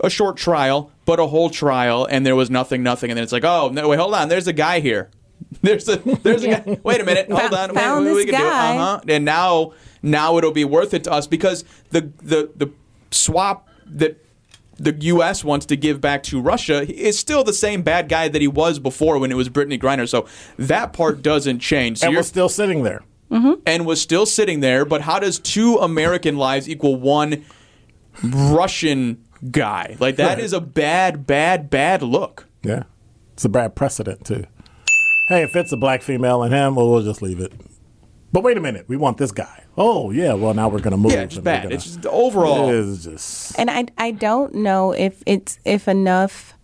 [0.01, 3.09] a short trial but a whole trial and there was nothing nothing.
[3.09, 4.27] And then it's like oh no wait hold on.
[4.27, 5.09] There's a guy here.
[5.61, 6.79] There's a there's a guy.
[6.83, 7.31] Wait a minute.
[7.31, 7.73] Hold on.
[7.73, 8.75] found wait, we this can do guy.
[8.75, 9.01] uh-huh.
[9.07, 12.71] And now now it'll be worth it to us because the the the
[13.11, 14.19] swap that
[14.77, 15.43] the U.S.
[15.43, 18.79] wants to give back to Russia is still the same bad guy that he was
[18.79, 20.07] before when it was Brittney Griner.
[20.07, 21.99] So that part doesn't change.
[21.99, 23.01] So and you're- we're still sitting there.
[23.29, 23.59] Mm-hmm.
[23.65, 24.85] and was still sitting there.
[24.85, 27.43] But how does two American lives equal one
[28.23, 29.97] Russian guy?
[29.99, 30.39] Like that Right.
[30.39, 32.47] is a bad, bad, bad look.
[32.63, 32.83] Yeah,
[33.33, 34.45] it's a bad precedent too.
[35.27, 37.51] Hey, if it's a black female and him, well, we'll just leave it.
[38.31, 39.65] But wait a minute, we want this guy.
[39.77, 41.11] Oh yeah, well now we're going to move.
[41.11, 41.63] Yeah, it's and we're bad.
[41.63, 42.69] gonna- It's just overall.
[42.69, 46.55] It is just And I I don't know if it's if enough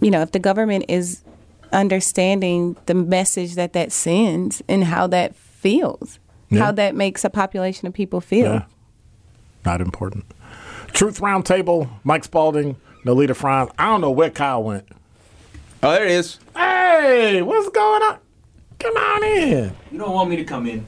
[0.00, 1.22] you know, if the government is
[1.72, 6.18] understanding the message that that sends and how that feels.
[6.50, 6.60] Yeah.
[6.66, 8.46] How that makes a population of people feel.
[8.52, 8.64] Yeah.
[9.66, 10.24] Not important.
[10.92, 13.70] Truth Roundtable, Mike Spaulding, Noleta Franz.
[13.78, 14.88] I don't know where Kyle went.
[15.82, 16.38] Oh, there it is.
[16.56, 18.18] Hey, what's going on?
[18.78, 19.72] Come on in.
[19.92, 20.86] You don't want me to come in.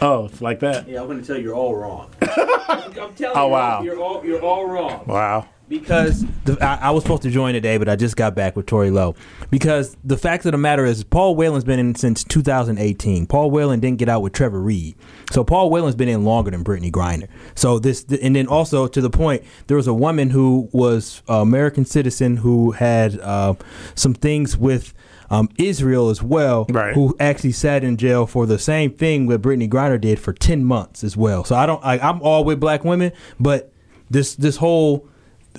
[0.00, 0.88] Oh, it's like that.
[0.88, 2.10] Yeah, I'm going to tell you you're all wrong.
[2.22, 3.82] I'm telling Oh, you, wow.
[3.82, 5.04] you're all you're all wrong.
[5.06, 5.46] Wow.
[5.68, 8.66] Because the, I, I was supposed to join today, but I just got back with
[8.66, 9.14] Tori Lowe.
[9.50, 13.26] Because the fact of the matter is, Paul Whelan's been in since 2018.
[13.26, 14.96] Paul Whelan didn't get out with Trevor Reed,
[15.30, 17.28] so Paul Whelan's been in longer than Brittney Griner.
[17.54, 21.40] So this, and then also to the point, there was a woman who was an
[21.42, 23.54] American citizen who had uh,
[23.94, 24.92] some things with.
[25.32, 26.92] Um, Israel as well, Right.
[26.94, 30.64] who actually sat in jail for the same thing that Brittney Griner did for ten
[30.64, 31.44] months as well.
[31.44, 33.72] So I don't, I, I'm all with black women, but
[34.10, 35.06] this this whole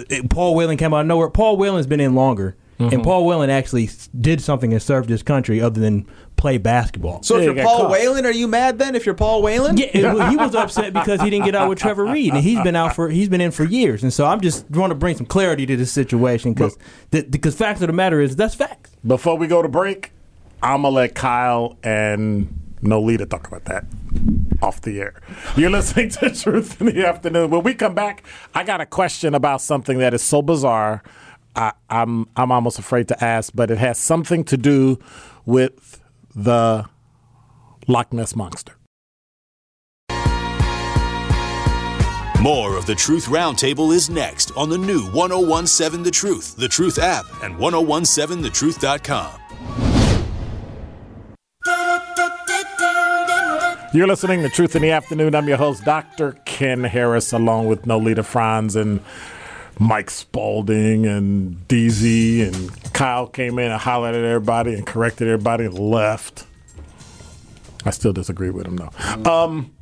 [0.10, 1.30] it- Paul Whelan came out of nowhere.
[1.30, 2.96] Paul Whelan's been in longer, Mm-hmm.
[2.96, 7.22] and Paul Whelan actually did something and served his country other than play basketball.
[7.22, 7.92] So Yeah, if you you're Paul caught.
[7.92, 8.96] Whelan, are you mad then?
[8.96, 9.78] If you're Paul Whelan?
[9.78, 12.60] yeah, it- he was upset because he didn't get out with Trevor Reed, and he's
[12.62, 14.02] been out for he's been in for years.
[14.04, 16.78] And so I'm just want to bring some clarity to this situation because
[17.12, 18.91] because facts of the matter is that's facts.
[19.06, 20.12] Before we go to break,
[20.62, 23.86] I'm gonna let Kyle and Noleta talk about that
[24.62, 25.20] off the air.
[25.56, 27.50] You're listening to Truth in the Afternoon.
[27.50, 28.24] When we come back,
[28.54, 31.02] I got a question about something that is so bizarre.
[31.56, 35.00] I, I'm I'm almost afraid to ask, but it has something to do
[35.46, 36.00] with
[36.36, 36.86] the
[37.88, 38.74] Loch Ness monster.
[42.42, 46.98] More of the Truth Roundtable is next on the new 1017 The Truth, The Truth
[46.98, 49.40] app, and 1017thetruth.com.
[53.94, 55.36] You're listening to Truth in the Afternoon.
[55.36, 56.32] I'm your host, Dr.
[56.46, 59.02] Ken Harris, along with Noleta Franz and
[59.78, 62.48] Mike Spaulding and DZ.
[62.48, 63.80] And Kyle came in and
[64.16, 66.48] at everybody and corrected everybody and left.
[67.86, 68.90] I still disagree with him, though.
[69.32, 69.74] Um,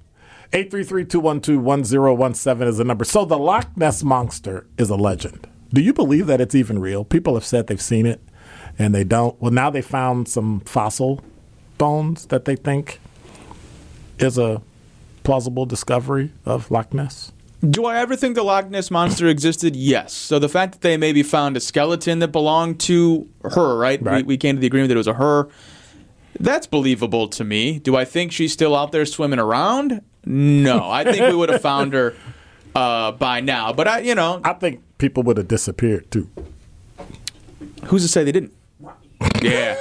[0.51, 3.05] 833-212-1017 is the number.
[3.05, 5.47] So the Loch Ness Monster is a legend.
[5.71, 7.03] Do you believe that it's even real?
[7.03, 8.19] People have said they've seen it
[8.79, 9.39] and they don't.
[9.39, 11.21] Well, now they found some fossil
[11.77, 12.99] bones that they think
[14.17, 14.61] is a
[15.23, 17.31] plausible discovery of Loch Ness.
[17.67, 19.75] Do I ever think the Loch Ness monster existed?
[19.75, 20.13] Yes.
[20.13, 24.01] So the fact that they maybe found a skeleton that belonged to her, right?
[24.01, 24.25] Right.
[24.25, 25.49] We, we came to the agreement that it was a her.
[26.39, 27.79] That's believable to me.
[27.79, 30.01] Do I think she's still out there swimming around?
[30.25, 30.89] No.
[30.89, 32.15] I think we would have found her
[32.75, 33.73] uh, by now.
[33.73, 36.29] But I, you know, I think people would have disappeared too.
[37.85, 38.53] who's to say they didn't?
[39.41, 39.77] Yeah.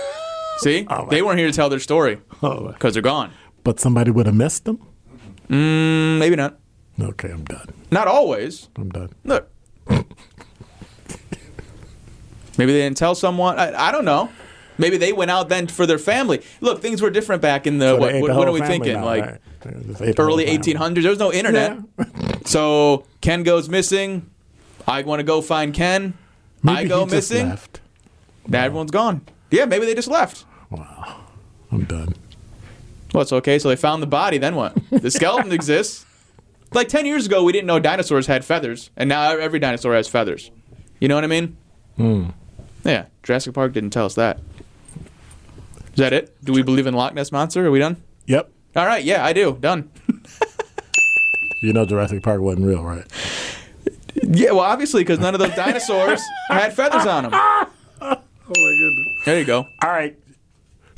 [0.59, 3.33] See, they weren't here to tell their story Oh, because they're gone.
[3.65, 4.79] but somebody would have missed them.
[5.49, 6.59] Mm, maybe not.
[7.01, 7.69] Okay, I'm done.
[7.91, 8.69] Not always.
[8.77, 9.11] I'm done.
[9.25, 9.49] Look.
[12.59, 13.59] Maybe they didn't tell someone.
[13.59, 14.31] I, I don't know.
[14.79, 16.43] Maybe they went out then for their family.
[16.61, 18.95] Look, things were different back in the So what, what, what are we thinking?
[18.95, 19.41] now, like right?
[19.61, 20.95] They just ate the early whole family.
[20.95, 21.03] 1800s.
[21.03, 21.79] There was no internet.
[22.47, 24.31] So Ken goes missing.
[24.87, 26.15] I want to go find Ken.
[26.63, 27.49] Maybe I go missing.
[27.49, 27.81] left.
[28.53, 29.23] Everyone's gone.
[29.51, 30.45] Yeah, maybe they just left.
[30.71, 31.25] Wow,
[31.71, 32.15] I'm done.
[33.13, 33.59] Well, it's okay.
[33.59, 34.39] So they found the body.
[34.39, 34.77] Then what?
[34.91, 36.05] The skeleton exists.
[36.73, 38.91] Like 10 years ago, we didn't know dinosaurs had feathers.
[38.97, 40.51] And now every dinosaur has feathers.
[41.01, 41.57] You know what I mean?
[41.97, 42.25] Hmm.
[42.85, 43.07] Yeah.
[43.23, 44.39] Jurassic Park didn't tell us that.
[45.99, 46.45] Is that it?
[46.45, 47.67] Do we believe in Loch Ness Monster?
[47.67, 48.01] Are we done?
[48.27, 48.49] Yep.
[48.77, 49.03] All right.
[49.03, 49.59] Yeah, I do.
[49.61, 49.91] Done.
[51.61, 53.05] You know Jurassic Park wasn't real, right?
[54.23, 57.33] Yeah, well, obviously, because none of those dinosaurs had feathers on them.
[57.35, 57.67] Oh
[58.01, 58.15] my
[58.49, 59.25] goodness.
[59.25, 59.67] There you go.
[59.83, 60.17] All right.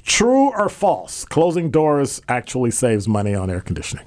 [0.03, 1.25] True or false?
[1.25, 4.05] Closing doors actually saves money on air conditioning.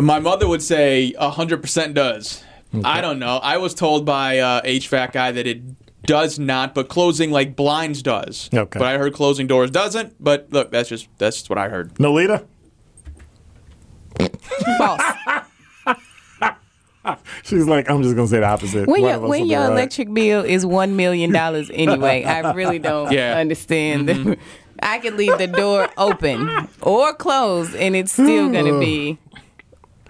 [0.00, 2.44] My mother would say 100% does.
[2.84, 3.38] I don't know.
[3.38, 5.60] I was told by uh, HVAC guy that it
[6.06, 8.48] does not, but closing like blinds does.
[8.52, 8.78] Okay.
[8.78, 10.14] But I heard closing doors doesn't.
[10.22, 11.94] But look, that's just that's just what I heard.
[11.94, 12.46] Noleta?
[14.78, 15.02] False.
[17.44, 18.88] She's like, I'm just gonna say the opposite.
[18.88, 19.70] When One your when your right.
[19.70, 23.36] electric bill is one million dollars anyway, I really don't Yeah.
[23.38, 24.08] understand.
[24.08, 24.32] Mm-hmm.
[24.82, 29.18] I could leave the door open or closed, and it's still going to be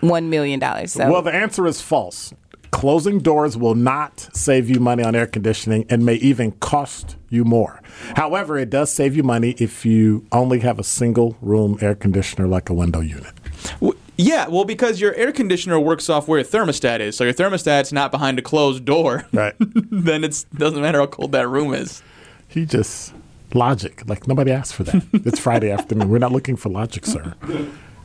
[0.00, 0.92] one million dollars.
[0.92, 2.32] So Well, the answer is false.
[2.76, 7.42] Closing doors will not save you money on air conditioning and may even cost you
[7.42, 7.80] more.
[8.16, 12.46] However, it does save you money if you only have a single room air conditioner
[12.46, 13.32] like a window unit.
[13.80, 17.32] W- Yeah, well, because your air conditioner works off where your thermostat is, so your
[17.32, 19.26] thermostat's not behind a closed door.
[19.32, 19.54] Right.
[19.58, 22.02] then it doesn't matter how cold that room is.
[22.46, 23.14] he just
[23.54, 24.02] logic.
[24.06, 25.02] Like nobody asked for that.
[25.14, 26.10] it's Friday afternoon.
[26.10, 27.32] We're not looking for logic, sir.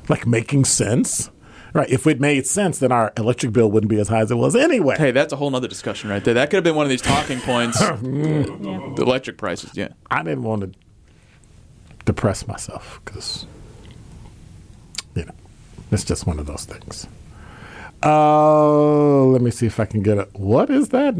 [0.07, 1.29] Like making sense.
[1.73, 1.89] Right.
[1.89, 4.55] If it made sense, then our electric bill wouldn't be as high as it was
[4.55, 4.95] anyway.
[4.97, 6.33] Hey, that's a whole other discussion right there.
[6.33, 7.79] That could have been one of these talking points.
[7.79, 9.89] the electric prices, yeah.
[10.09, 10.71] I didn't want to
[12.05, 13.45] depress myself because,
[15.15, 15.33] you know,
[15.91, 17.07] it's just one of those things.
[18.03, 20.29] Uh, let me see if I can get it.
[20.33, 21.15] What is that?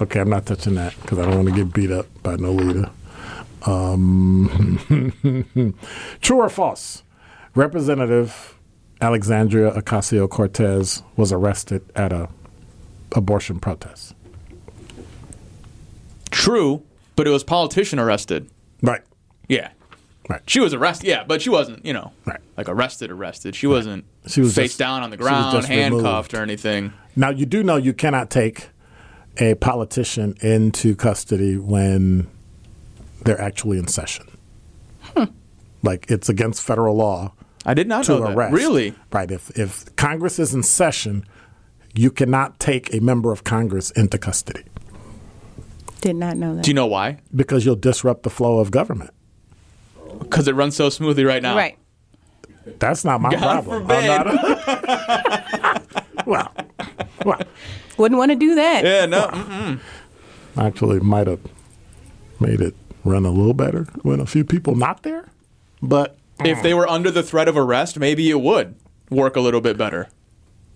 [0.00, 2.90] Okay, I'm not touching that because I don't want to get beat up by Noleta.
[3.66, 5.12] Um,
[6.20, 7.02] true or false?
[7.54, 8.53] Representative
[9.04, 12.28] Alexandria Ocasio Cortez was arrested at a
[13.12, 14.14] abortion protest.
[16.30, 16.82] True,
[17.14, 18.50] but it was politician arrested.
[18.82, 19.02] Right.
[19.46, 19.68] Yeah.
[20.28, 20.40] Right.
[20.46, 22.40] She was arrested, yeah, but she wasn't, you know, Right.
[22.56, 23.54] like arrested, arrested.
[23.54, 26.34] She wasn't She was face just- down on the ground, handcuffed removed.
[26.34, 26.94] or anything.
[27.14, 28.68] Now you do know you cannot take
[29.36, 32.26] a politician into custody when
[33.24, 34.24] they're actually in session.
[35.82, 37.34] Like it's against federal law
[37.64, 38.36] I did not to know that.
[38.36, 38.52] arrest.
[38.54, 38.94] Really?
[39.12, 39.30] Right.
[39.30, 41.24] If if Congress is in session,
[41.94, 44.64] you cannot take a member of Congress into custody
[46.04, 46.64] did not know that.
[46.64, 47.18] Do you know why?
[47.34, 49.10] because you'll disrupt the flow of government.
[50.18, 51.56] Because it runs so smoothly right now.
[51.56, 51.78] right.
[52.78, 53.82] That's not my God problem.
[53.86, 54.10] forbid.
[54.10, 55.82] I'm not-
[56.26, 56.52] well,
[57.24, 57.40] well,
[57.96, 58.84] Wouldn't want to do that.
[58.84, 59.28] Yeah, no.
[59.28, 59.80] mm-mm.
[60.58, 61.40] actually might have
[62.38, 65.26] made it run a little better when a few people not there,
[65.82, 66.78] but If they mm.
[66.78, 68.74] were under the threat of arrest, maybe it would
[69.10, 70.08] work a little bit better.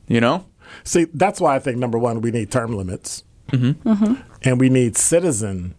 [0.06, 0.46] You know?
[0.84, 3.88] See, that's why I think number one, we need term limits, mm-hmm.
[3.88, 4.14] Mm-hmm.
[4.42, 5.74] and we need citizen,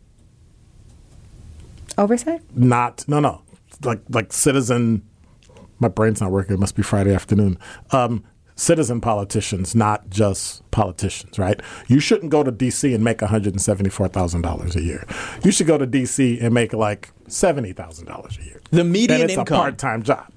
[1.98, 2.42] Oversight.
[2.56, 3.42] not no, no,
[3.84, 5.04] like like citizen.
[5.80, 6.56] My brain's not working.
[6.56, 7.58] It must be Friday afternoon.
[7.92, 8.24] Um,
[8.60, 11.60] citizen politicians, not just politicians, right?
[11.88, 15.06] You shouldn't go to DC and make $174,000 a year.
[15.44, 18.62] You should go to DC and make like $70,000 a year.
[18.72, 19.58] The median then it's income.
[19.58, 20.28] a part-time job.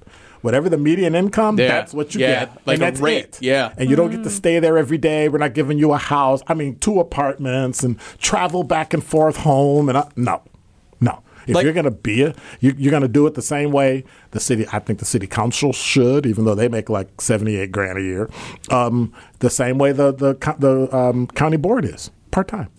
[0.41, 1.67] Whatever the median income, Yeah.
[1.69, 2.57] that's what you Yeah, get.
[2.65, 3.23] like and a that's rate.
[3.25, 3.37] it.
[3.41, 3.71] Yeah.
[3.77, 4.33] And you don't get to mm.
[4.33, 5.29] stay there every day.
[5.29, 6.41] We're not giving you a house.
[6.47, 9.87] I mean, two apartments and travel back and forth home.
[9.89, 10.52] And I, no, no.
[11.47, 13.71] If Like- you're going to be a, you, you're going to do it the same
[13.71, 14.65] way the city.
[14.71, 18.01] I think the city council should, even though they make like seventy eight grand a
[18.01, 18.29] year,
[18.69, 22.69] um, the same way the the the um, county board is part time.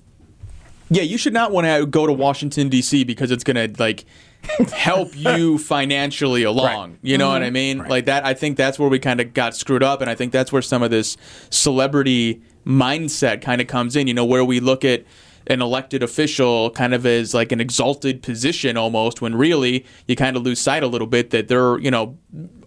[0.90, 3.04] Yeah, you should not want to go to Washington D.C.
[3.04, 4.04] because it's going to like
[4.72, 6.90] help you financially along.
[6.90, 6.98] Right.
[7.02, 7.78] You know what I mean?
[7.78, 8.24] Like that.
[8.26, 10.62] I think that's where we kind of got screwed up, and I think that's where
[10.62, 11.16] some of this
[11.50, 14.06] celebrity mindset kind of comes in.
[14.06, 15.04] You know, where we look at
[15.46, 20.36] an elected official kind of as like an exalted position almost, when really you kind
[20.36, 22.16] of lose sight a little bit that they're you know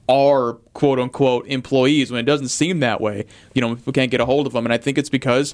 [0.10, 3.26] are quote unquote employees when it doesn't seem that way.
[3.54, 5.54] You know, we can't get a hold of them, and I think it's because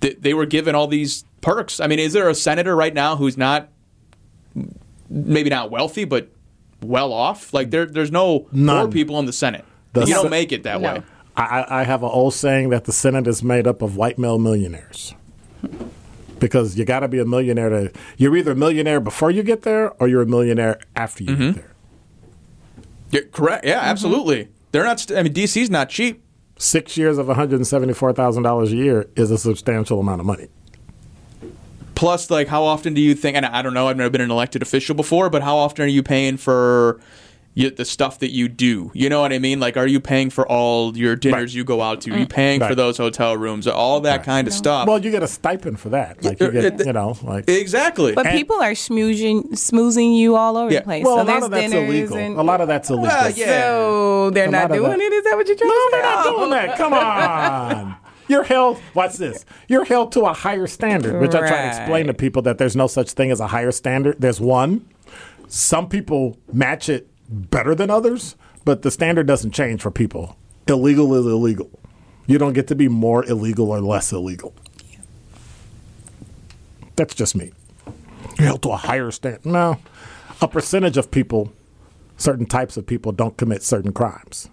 [0.00, 1.78] th- they were given all these perks.
[1.78, 3.68] I mean, is there a senator right now who's not
[5.08, 6.28] maybe not wealthy but
[6.82, 7.52] well off?
[7.54, 8.90] Like there, there's no poor None.
[8.90, 9.64] people in the Senate.
[9.92, 10.94] The you don't Se- make it that No.
[10.94, 11.02] way.
[11.36, 14.18] I, I I have an old saying that the Senate is made up of white
[14.18, 15.14] male millionaires.
[16.38, 17.92] Because you got to be a millionaire to.
[18.18, 21.46] You're either a millionaire before you get there, or you're a millionaire after you Mm-hmm.
[21.46, 21.72] get there.
[23.10, 23.64] Yeah, correct.
[23.64, 24.48] Yeah, absolutely.
[24.72, 25.00] They're not.
[25.00, 26.22] St- I mean, DC's not cheap.
[26.58, 30.20] Six years of one hundred and seventy-four thousand dollars a year is a substantial amount
[30.20, 30.48] of money.
[31.94, 33.36] Plus, like, how often do you think?
[33.36, 33.88] And I don't know.
[33.88, 37.00] I've never been an elected official before, but how often are you paying for?
[37.58, 39.60] You, the stuff that you do, you know what I mean?
[39.60, 41.54] Like, are you paying for all your dinners Right.
[41.54, 42.12] you go out to?
[42.12, 42.28] Are you mm.
[42.28, 43.66] paying for those hotel rooms?
[43.66, 44.86] All that kind of stuff.
[44.86, 46.22] Well, you get a stipend for that.
[46.22, 47.48] Like you get, you know, like.
[47.48, 48.12] exactly.
[48.12, 50.80] But And- people are schmoozing, smoozing you all over Yeah.
[50.80, 51.04] the place.
[51.06, 52.16] well, so a lot there's of that's illegal.
[52.18, 53.08] and A lot of that's illegal.
[53.08, 53.46] Well, yeah.
[53.46, 55.12] so they're A not doing that- it.
[55.14, 56.76] Is that what you're trying No, to they're not doing that.
[56.76, 57.96] Come on.
[58.28, 58.78] You're held.
[58.92, 59.46] Watch this.
[59.66, 62.76] You're held to a higher standard, which I try to explain to people that there's
[62.76, 64.16] no such thing as a higher standard.
[64.18, 64.84] There's one.
[65.48, 70.36] Some people match it better than others, but the standard doesn't change for people.
[70.68, 71.70] Illegal is illegal.
[72.26, 74.54] You don't get to be more illegal or less illegal.
[76.96, 77.52] That's just me.
[78.38, 79.46] You're held to a higher standard.
[79.46, 79.78] No.
[80.42, 81.52] A percentage of people,
[82.16, 84.50] certain types of people, don't commit certain crimes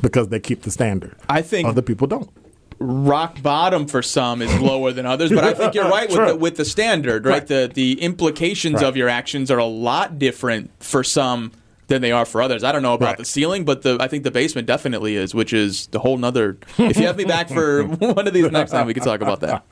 [0.00, 1.16] because they keep the standard.
[1.28, 2.30] I think Other people don't.
[2.78, 6.36] Rock bottom for some is lower than others, but I think you're right with the,
[6.36, 7.38] with the standard, right?
[7.38, 7.46] Right.
[7.46, 8.84] The the implications Right.
[8.84, 11.52] of your actions are a lot different for some
[11.88, 12.62] than they are for others.
[12.64, 13.16] I don't know about Right.
[13.18, 16.58] the ceiling, but the I think the basement definitely is, which is the whole nother.
[16.78, 19.40] if you have me back for one of these next time, we can talk about
[19.40, 19.64] that.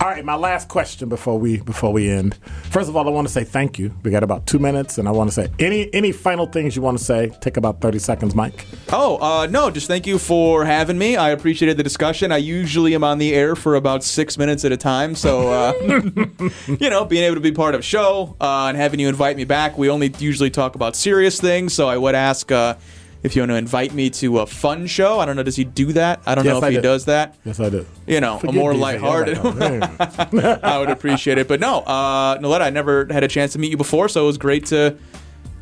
[0.00, 2.36] All right, my last question before we before we end.
[2.70, 3.92] First of all, I want to say thank you.
[4.04, 6.82] We got about two minutes, and I want to say any any final things you
[6.82, 7.30] want to say.
[7.40, 8.64] Take about thirty seconds, Mike.
[8.92, 11.16] Oh, uh, no, just thank you for having me.
[11.16, 12.30] I appreciated the discussion.
[12.30, 15.16] I usually am on the air for about six minutes at a time.
[15.16, 15.72] So, uh,
[16.68, 19.36] you know, being able to be part of a show uh, and having you invite
[19.36, 21.74] me back, we only usually talk about serious things.
[21.74, 22.76] So I would ask uh,
[23.22, 25.18] if you want to invite me to a fun show.
[25.18, 26.20] I don't know, does he do that?
[26.26, 26.82] I don't Yes, know if I he do.
[26.82, 27.34] does that.
[27.44, 27.84] Yes, I do.
[28.06, 29.38] You know, a more these lighthearted.
[29.38, 29.84] things.
[30.62, 31.48] I would appreciate it.
[31.48, 34.26] But no, uh, Noleta, I never had a chance to meet you before, so it
[34.26, 34.96] was great to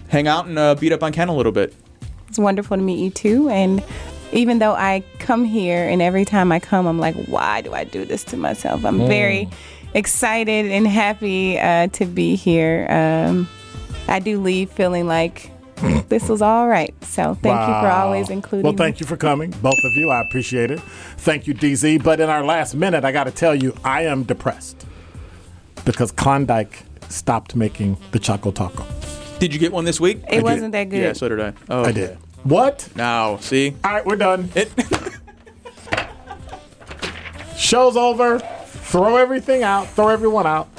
[0.09, 1.75] hang out and uh, beat up on Ken a little bit.
[2.29, 3.49] It's wonderful to meet you too.
[3.49, 3.83] And
[4.33, 7.85] even though I come here and every time I come, I'm like, why do I
[7.85, 8.85] do this to myself?
[8.85, 9.09] I'm Mm.
[9.09, 9.49] very
[9.95, 12.87] excited and happy uh, to be here.
[12.91, 13.49] Um,
[14.09, 15.51] I do leave feeling like
[16.09, 16.95] this was all right.
[17.05, 18.79] So thank you for always including Well, me.
[18.79, 20.11] thank you for coming, both of you.
[20.11, 20.81] I appreciate it.
[21.19, 22.03] Thank you, DZ.
[22.03, 24.87] But in our last minute, I got to tell you, I am depressed
[25.85, 28.85] because Klondike stopped making the Choco Taco.
[29.39, 30.23] Did you get one this week?
[30.31, 31.03] It wasn't that good.
[31.03, 31.53] Yeah, so did I.
[31.69, 32.17] Oh, I did.
[32.45, 32.89] What?
[32.97, 33.77] Now, see?
[33.85, 34.51] All right, we're done.
[34.55, 34.71] It,
[37.57, 38.39] Show's over.
[38.39, 39.89] Throw everything out.
[39.89, 40.69] Throw everyone out.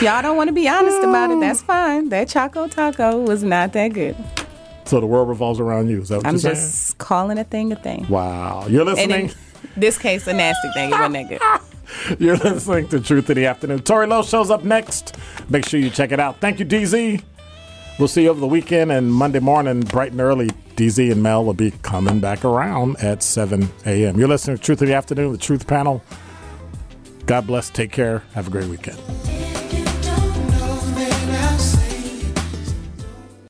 [0.00, 1.34] Y'all don't want to be honest about it.
[1.34, 1.40] Oh.
[1.40, 2.08] That's fine.
[2.08, 4.16] That Choco Taco was not that good.
[4.86, 6.00] So the world revolves around you.
[6.00, 6.54] Is that what I'm you're saying?
[6.54, 8.08] just calling a thing a thing.
[8.08, 8.66] Wow.
[8.66, 9.28] You're listening.
[9.28, 9.34] in
[9.76, 10.90] this case, a nasty thing.
[10.90, 12.18] It wasn't that good.
[12.20, 13.80] You're listening to Truth in the Afternoon.
[13.80, 15.16] Tori Lowe shows up next.
[15.48, 16.40] Make sure you check it out.
[16.40, 17.22] Thank you, DZ.
[17.98, 20.48] We'll see you over the weekend and Monday morning, bright and early.
[20.76, 24.18] DZ and Mel will be coming back around at 7 a.m.
[24.18, 26.02] You're listening to Truth in the Afternoon, the Truth Panel.
[27.26, 27.68] God bless.
[27.68, 28.22] Take care.
[28.34, 28.98] Have a great weekend.